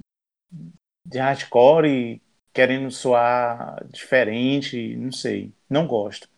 [1.04, 2.22] de hardcore e
[2.54, 5.52] querendo soar diferente, não sei.
[5.68, 6.30] Não gosto.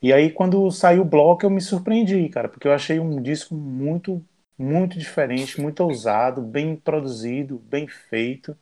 [0.00, 3.54] E aí, quando saiu o bloco, eu me surpreendi, cara, porque eu achei um disco
[3.54, 4.24] muito,
[4.58, 8.56] muito diferente, muito ousado, bem produzido, bem feito.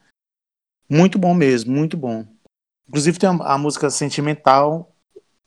[0.89, 2.25] Muito bom mesmo, muito bom.
[2.89, 4.95] Inclusive, tem a, a música Sentimental.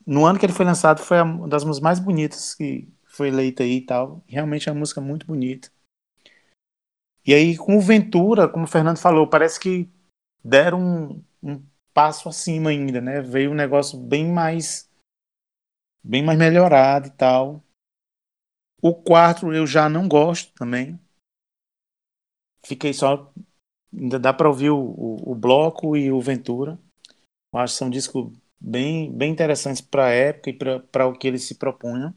[0.05, 3.63] No ano que ele foi lançado, foi uma das músicas mais bonitas que foi eleita
[3.63, 4.23] aí e tal.
[4.27, 5.69] Realmente é uma música muito bonita.
[7.25, 9.89] E aí, com o Ventura, como o Fernando falou, parece que
[10.43, 13.21] deram um, um passo acima ainda, né?
[13.21, 14.89] Veio um negócio bem mais
[16.03, 17.63] bem mais melhorado e tal.
[18.81, 20.99] O quarto eu já não gosto também.
[22.63, 23.31] Fiquei só.
[23.91, 26.77] Ainda dá para ouvir o, o, o, bloco e o Ventura.
[27.53, 31.27] Eu acho que são discos bem, bem interessantes para a época e para o que
[31.27, 32.13] eles se propunham.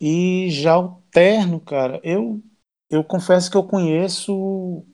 [0.00, 2.42] E já o Terno, cara, eu,
[2.88, 4.84] eu confesso que eu conheço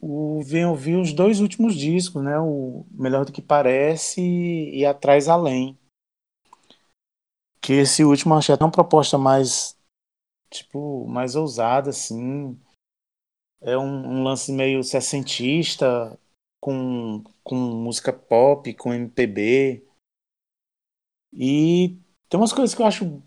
[0.00, 2.38] o Vem Ouvir os dois últimos discos, né?
[2.38, 5.78] O Melhor do que Parece e Atrás Além
[7.64, 9.74] que esse último achei até uma proposta mais
[10.50, 12.60] tipo mais ousada assim
[13.62, 16.18] é um, um lance meio sessentista
[16.60, 19.82] com, com música pop com MPB
[21.32, 23.22] e tem umas coisas que eu acho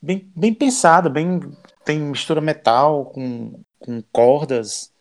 [0.00, 1.40] bem, bem pensada bem
[1.84, 4.92] tem mistura metal com, com cordas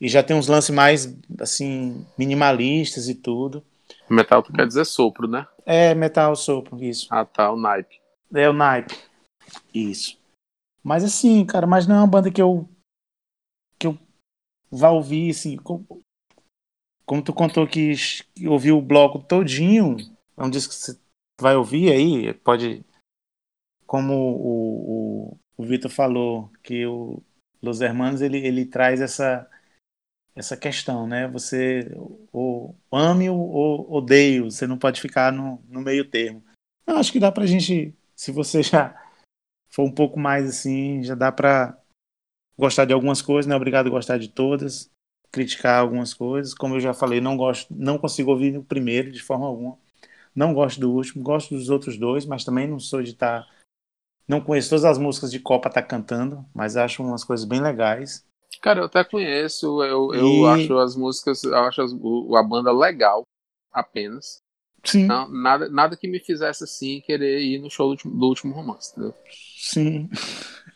[0.00, 3.64] e já tem uns lances mais assim minimalistas e tudo
[4.08, 5.46] Metal tu quer dizer sopro, né?
[5.64, 7.06] É, metal sopro, isso.
[7.10, 8.00] Ah, tá, o naipe.
[8.34, 8.96] É o naipe.
[9.72, 10.18] Isso.
[10.82, 12.68] Mas assim, cara, mas não é uma banda que eu
[13.78, 13.98] que eu
[14.70, 15.86] vá ouvir assim, como,
[17.06, 17.92] como tu contou que,
[18.34, 19.96] que ouviu o bloco todinho,
[20.36, 20.98] é um disco que você
[21.40, 22.84] vai ouvir aí, pode
[23.88, 27.22] como o, o, o Vitor falou, que o
[27.62, 29.48] Los Hermanos ele, ele traz essa
[30.36, 31.26] essa questão, né?
[31.28, 31.90] Você
[32.30, 36.44] ou ame ou odeie, você não pode ficar no, no meio termo.
[36.86, 38.94] Eu acho que dá pra gente, se você já
[39.70, 41.76] for um pouco mais assim, já dá pra
[42.56, 44.90] gostar de algumas coisas, não é obrigado a gostar de todas,
[45.32, 46.54] criticar algumas coisas.
[46.54, 49.78] Como eu já falei, não gosto, não consigo ouvir o primeiro de forma alguma.
[50.34, 53.42] Não gosto do último, gosto dos outros dois, mas também não sou de estar.
[53.42, 53.57] Tá,
[54.28, 58.26] não conheço todas as músicas de Copa tá cantando, mas acho umas coisas bem legais.
[58.60, 60.46] Cara, eu até conheço, eu, eu e...
[60.46, 63.22] acho as músicas, eu acho as, a banda legal,
[63.72, 64.42] apenas.
[64.84, 65.06] Sim.
[65.06, 68.54] Não, nada, nada que me fizesse assim querer ir no show do último, do último
[68.54, 69.14] romance, entendeu?
[69.56, 70.08] Sim.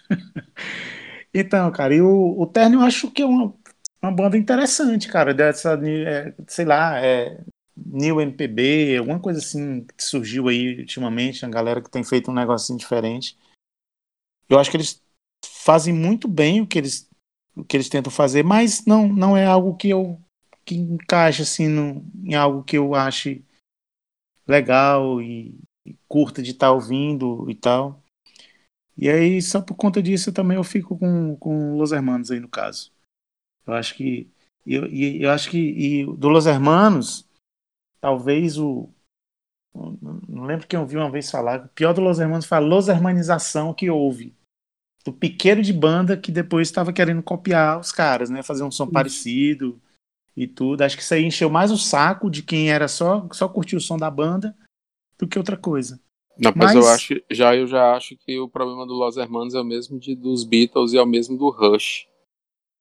[1.32, 3.54] então, cara, e o, o Terno eu acho que é uma,
[4.02, 7.40] uma banda interessante, cara, dessa, é, sei lá, é,
[7.86, 12.34] New MPB, alguma coisa assim que surgiu aí ultimamente, a galera que tem feito um
[12.34, 13.38] negocinho diferente.
[14.48, 15.02] Eu acho que eles
[15.44, 17.10] fazem muito bem o que eles
[17.54, 20.20] o que eles tentam fazer, mas não, não é algo que eu
[20.64, 23.44] que encaixa assim no, em algo que eu ache
[24.46, 25.54] legal e,
[25.84, 28.02] e curta de estar tá ouvindo e tal.
[28.96, 32.48] E aí, só por conta disso, também eu fico com, com Los Hermanos aí no
[32.48, 32.92] caso.
[33.66, 34.30] Eu acho que.
[34.66, 35.58] Eu, eu acho que.
[35.58, 37.28] E do Los Hermanos,
[38.02, 38.90] talvez o.
[40.28, 41.64] Não lembro quem ouviu uma vez falar.
[41.64, 44.36] O pior do Los Hermanos foi a Los Hermanização que houve
[45.02, 48.42] do piqueiro de banda que depois estava querendo copiar os caras, né?
[48.42, 48.92] Fazer um som isso.
[48.92, 49.80] parecido
[50.36, 50.82] e tudo.
[50.82, 53.80] Acho que isso aí encheu mais o saco de quem era só só curtir o
[53.80, 54.54] som da banda
[55.18, 55.98] do que outra coisa.
[56.38, 59.54] Não, mas, mas, eu acho, já eu já acho que o problema do Los Hermanos
[59.54, 62.06] é o mesmo de, dos Beatles e é o mesmo do Rush.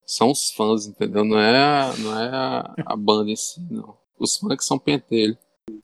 [0.04, 1.24] São os fãs, entendeu?
[1.24, 4.01] Não é, não é a, a banda em si, não.
[4.22, 5.36] Os fãs que são pentelho.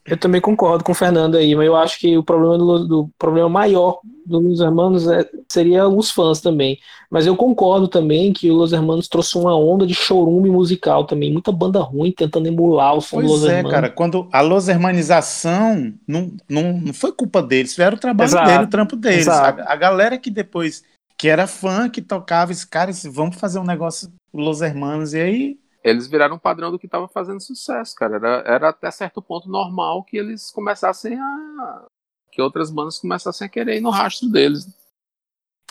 [0.04, 3.10] Eu também concordo com o Fernando aí, mas eu acho que o problema do, do
[3.18, 6.78] problema maior do Los Hermanos é, seria os fãs também.
[7.10, 11.32] Mas eu concordo também que o Los Hermanos trouxe uma onda de chorume musical também,
[11.32, 13.70] muita banda ruim tentando emular o som pois do Los é, Hermanos.
[13.70, 18.48] cara, quando a Los Hermanização não, não, não foi culpa deles, fizeram o trabalho Exato.
[18.48, 19.28] dele, o trampo deles.
[19.28, 20.82] A, a, galera que depois
[21.16, 25.20] que era fã, que tocava esse cara, disse, vamos fazer um negócio Los Hermanos e
[25.20, 28.16] aí eles viraram um padrão do que estava fazendo sucesso, cara.
[28.16, 31.86] Era, era até certo ponto normal que eles começassem a.
[32.30, 34.66] que outras bandas começassem a querer ir no rastro deles.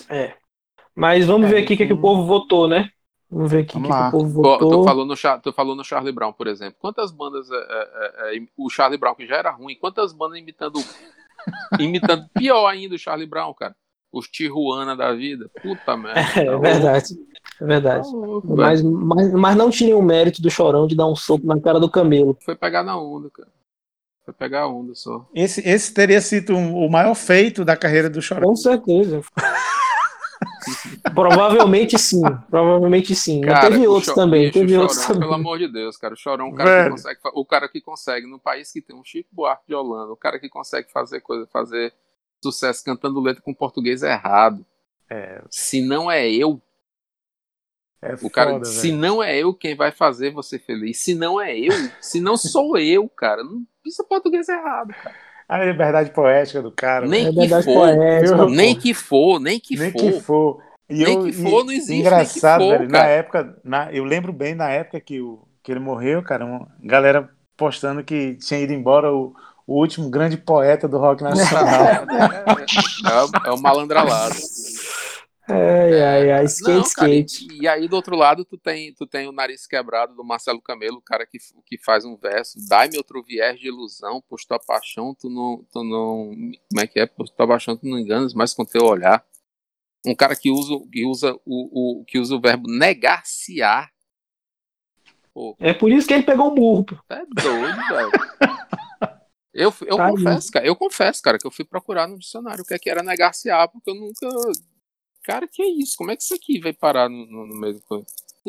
[0.09, 0.35] É.
[0.95, 2.89] Mas vamos é, ver aqui o que, que, o povo votou, né?
[3.29, 4.81] Vamos ver aqui o que, que, o povo votou.
[4.81, 6.77] Tu falou, no, tu falou no Charlie Brown, por exemplo.
[6.79, 7.49] Quantas bandas.
[7.51, 10.79] É, é, é, é o Charlie Brown, que já era ruim, quantas bandas imitando.
[11.79, 13.75] imitando pior ainda o Charlie Brown, cara?
[14.11, 15.49] Os Tijuana da vida.
[15.61, 16.21] Puta merda.
[16.41, 17.13] É, é verdade.
[17.59, 18.07] É verdade.
[18.09, 21.59] Tá mas, mas, mas não tinha o mérito do chorão de dar um soco na
[21.59, 22.37] cara do camelo.
[22.43, 23.49] Foi pegar na onda, cara.
[24.23, 25.25] Foi pegar a onda só.
[25.33, 28.49] Esse, esse teria sido o maior feito da carreira do chorão.
[28.49, 29.21] Com certeza.
[31.13, 32.21] Provavelmente sim.
[32.49, 33.41] Provavelmente sim.
[33.41, 34.51] Cara, teve outros também.
[34.51, 35.21] Teve chorão, outros também.
[35.21, 36.13] Pelo amor de Deus, cara.
[36.13, 39.03] O Chorão, o cara, que consegue, o cara que consegue, no país que tem um
[39.03, 41.93] Chico Buarque de Holanda, o cara que consegue fazer coisa, fazer
[42.43, 44.65] sucesso cantando letra com português errado.
[45.09, 45.41] É.
[45.49, 46.61] Se não é eu.
[48.01, 51.41] É o cara, foda, se não é eu quem vai fazer você feliz, se não
[51.41, 55.15] é eu, se não sou eu, cara, não pisa português errado, cara.
[55.49, 57.07] A liberdade poética do cara.
[57.07, 59.99] Nem que for, poética, nem que for, nem que nem for.
[59.99, 60.63] Que for.
[60.89, 62.01] E nem eu, que for, não existe.
[62.01, 62.91] Engraçado, for, velho.
[62.91, 66.67] Na época, na, eu lembro bem na época que, o, que ele morreu, cara, uma
[66.81, 69.33] galera postando que tinha ido embora o,
[69.65, 71.85] o último grande poeta do rock nacional.
[71.85, 72.05] é,
[73.47, 74.35] é, é, o malandralado.
[75.49, 77.47] Ai, ai, ai, skate, Não, cara, skate.
[77.53, 80.61] E, e, aí do outro lado tu tem, tu tem o nariz quebrado do Marcelo
[80.61, 84.59] Camelo, o cara que, que faz um verso, dai-me outro viés de ilusão, pois tua
[84.59, 86.31] paixão tu não, tu não,
[86.69, 89.25] como é que é, pois tua paixão tu não enganas mais com teu olhar.
[90.05, 93.89] Um cara que usa, que usa, o, o, que usa o verbo negar-se-á.
[95.59, 96.85] É por isso que ele pegou o burro.
[97.09, 98.11] É doido, velho.
[99.53, 102.75] Eu, eu confesso, cara, eu confesso, cara, que eu fui procurar no dicionário o que,
[102.75, 104.27] é que era negar-se-á, porque eu nunca
[105.27, 105.97] Cara, que é isso?
[105.97, 108.05] Como é que isso aqui vai parar no, no, no meio do coisa?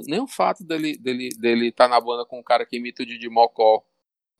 [0.06, 3.02] Nem o fato dele dele dele estar tá na banda com um cara que imita
[3.02, 3.84] o Didi Mocó,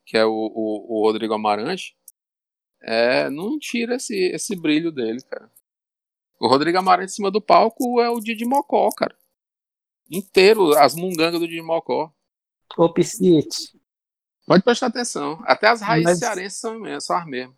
[0.07, 1.97] que é o, o, o Rodrigo Amarante,
[2.80, 5.51] é, não tira esse, esse brilho dele, cara.
[6.39, 9.18] O Rodrigo Amarante em cima do palco é o Didi Mocó, cara.
[10.09, 12.14] Inteiro, as mungangas do Didi Mocó.
[12.76, 13.76] O Piscite.
[14.47, 15.43] Pode prestar atenção.
[15.43, 16.18] Até as raízes Mas...
[16.20, 17.57] cearenses são, são as mesmas.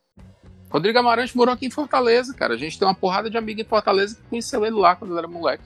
[0.71, 2.55] Rodrigo Amarante morou aqui em Fortaleza, cara.
[2.55, 5.19] A gente tem uma porrada de amigo em Fortaleza que conheceu ele lá quando ele
[5.19, 5.65] era moleque.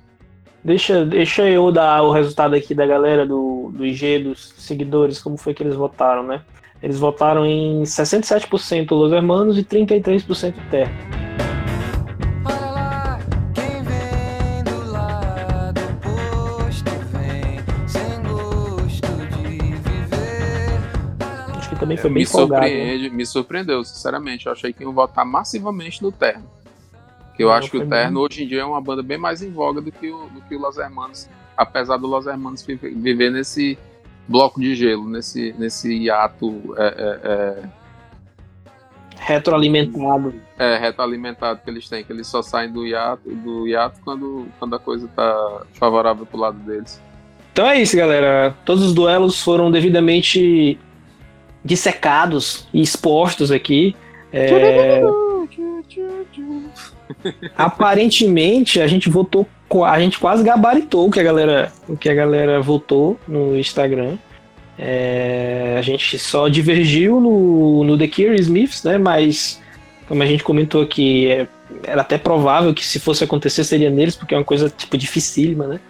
[0.64, 5.36] Deixa, deixa eu dar o resultado aqui da galera do, do IG, dos seguidores, como
[5.36, 6.40] foi que eles votaram, né?
[6.82, 11.23] Eles votaram em 67% Los Hermanos e 33% Terra.
[21.84, 22.66] Também foi bem me folgado.
[22.66, 23.16] Surpreende, né?
[23.16, 24.46] Me surpreendeu, sinceramente.
[24.46, 26.44] Eu achei que iam votar massivamente no Terno.
[27.36, 28.22] Que eu Não, acho que o Terno bem...
[28.22, 30.54] hoje em dia é uma banda bem mais em voga do que o, do que
[30.54, 33.78] o Los Hermanos, apesar do Los Hermanos viver nesse
[34.28, 36.74] bloco de gelo, nesse, nesse hiato.
[36.76, 37.84] É, é, é...
[39.16, 40.34] Retroalimentado.
[40.58, 44.76] É, retroalimentado que eles têm, que eles só saem do hiato, do hiato quando, quando
[44.76, 47.00] a coisa tá favorável pro lado deles.
[47.52, 48.54] Então é isso, galera.
[48.64, 50.78] Todos os duelos foram devidamente
[51.64, 53.96] dissecados e expostos aqui.
[54.32, 55.02] É...
[57.56, 59.46] Aparentemente a gente votou,
[59.86, 64.16] a gente quase gabaritou o que a galera, o que a galera votou no Instagram.
[64.76, 65.76] É...
[65.78, 68.98] a gente só divergiu no, no The Cure Smiths, né?
[68.98, 69.62] Mas
[70.06, 71.46] como a gente comentou aqui, é,
[71.82, 75.66] era até provável que se fosse acontecer seria neles, porque é uma coisa tipo dificílima,
[75.66, 75.80] né?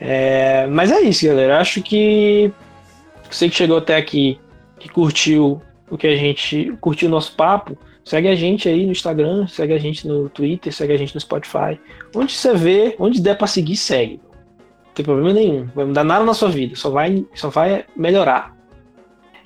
[0.00, 1.60] É, mas é isso, galera.
[1.60, 2.52] Acho que
[3.30, 4.38] você que chegou até aqui
[4.84, 8.92] que curtiu o que a gente curtiu o nosso papo, segue a gente aí no
[8.92, 11.80] Instagram, segue a gente no Twitter, segue a gente no Spotify.
[12.14, 14.20] Onde você vê, onde der para seguir, segue.
[14.86, 15.66] Não tem problema nenhum.
[15.74, 18.54] Vai mudar nada na sua vida, só vai, só vai melhorar.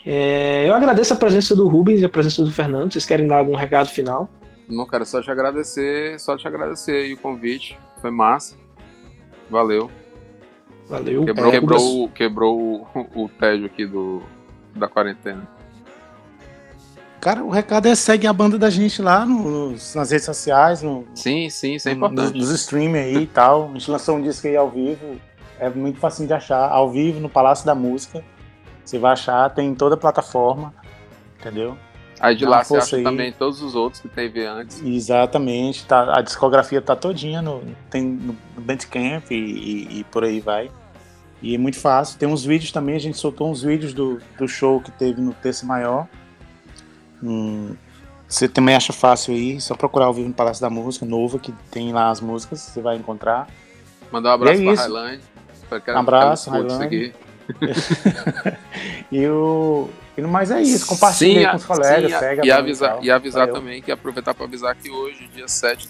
[0.05, 2.93] É, eu agradeço a presença do Rubens e a presença do Fernando.
[2.93, 4.29] Vocês querem dar algum recado final?
[4.69, 7.79] Não, cara, só te agradecer, só te agradecer aí o convite.
[8.01, 8.57] Foi massa.
[9.49, 9.89] Valeu.
[10.89, 11.25] Valeu.
[11.25, 14.23] Quebrou, é, quebrou, o, quebrou o, o tédio aqui do,
[14.79, 15.47] da quarentena?
[17.21, 20.83] Cara, o recado é segue a banda da gente lá nos, nas redes sociais.
[20.83, 22.37] No, sim, sim, isso é importante.
[22.37, 23.71] Nos, nos streaming aí e tal.
[23.71, 25.17] A gente lançou um disco aí ao vivo.
[25.59, 26.71] É muito fácil de achar.
[26.71, 28.25] Ao vivo, no Palácio da Música.
[28.85, 30.73] Você vai achar, tem em toda a plataforma.
[31.41, 31.77] Entendeu?
[32.21, 33.03] Aí de Dá lá você acha aí.
[33.03, 34.81] também todos os outros que teve antes.
[34.83, 35.87] Exatamente.
[35.87, 40.71] Tá, a discografia tá todinha no, tem no Bandcamp e, e, e por aí vai.
[41.41, 42.19] E é muito fácil.
[42.19, 45.33] Tem uns vídeos também, a gente soltou uns vídeos do, do show que teve no
[45.33, 46.07] Terço Maior.
[47.23, 47.75] Hum,
[48.29, 51.53] você também acha fácil aí, só procurar ao vivo no Palácio da Música, novo, que
[51.71, 53.49] tem lá as músicas, você vai encontrar.
[54.13, 55.21] Mandar um abraço é pra Highland.
[55.89, 57.15] Um abraço, Highland.
[59.11, 59.89] e o.
[60.17, 63.81] E mais é isso, compartilhe com os colegas, sim, segue e, avisar, e avisar também
[63.81, 65.89] que aproveitar para avisar que hoje, dia 7,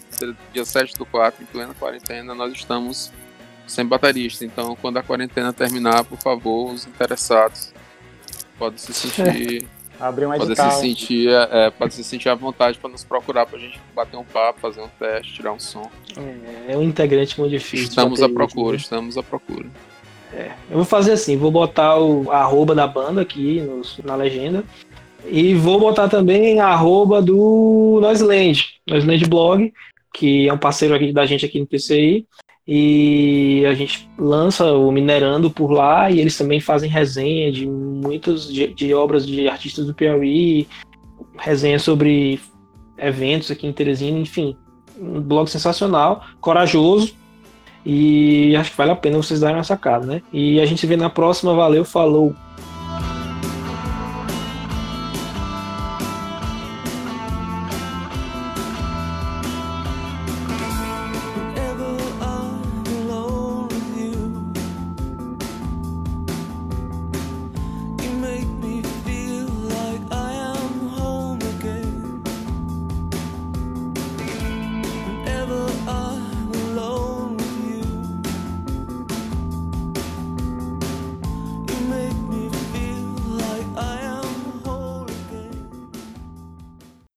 [0.53, 3.11] dia 7 do 4, em plena quarentena, nós estamos
[3.69, 4.45] sem baterista.
[4.45, 7.73] Então, quando a quarentena terminar, por favor, os interessados
[8.59, 9.67] podem se sentir
[10.01, 13.47] Abrir um Pode se sentir, é, é, pode se sentir à vontade para nos procurar
[13.47, 15.91] pra gente bater um papo, fazer um teste, tirar um som.
[16.69, 17.89] É um integrante muito difícil.
[17.89, 19.67] Estamos à procura, isso, estamos à procura.
[20.33, 20.55] né?
[20.71, 24.63] Eu vou fazer assim, vou botar o arroba da banda aqui nos- na legenda.
[25.27, 29.73] E vou botar também a arroba do Noisland, Noisland Blog,
[30.15, 32.25] que é um parceiro aqui da gente aqui no PCI.
[32.71, 38.47] E a gente lança o Minerando por lá e eles também fazem resenha de muitas
[38.47, 40.69] de, de obras de artistas do Piauí,
[41.39, 42.39] resenha sobre
[42.99, 44.55] eventos aqui em Teresina, enfim.
[45.01, 47.15] Um blog sensacional, corajoso.
[47.87, 50.23] E acho que vale a pena vocês darem uma sacada, né?
[50.31, 51.55] E a gente se vê na próxima.
[51.55, 52.35] Valeu, falou!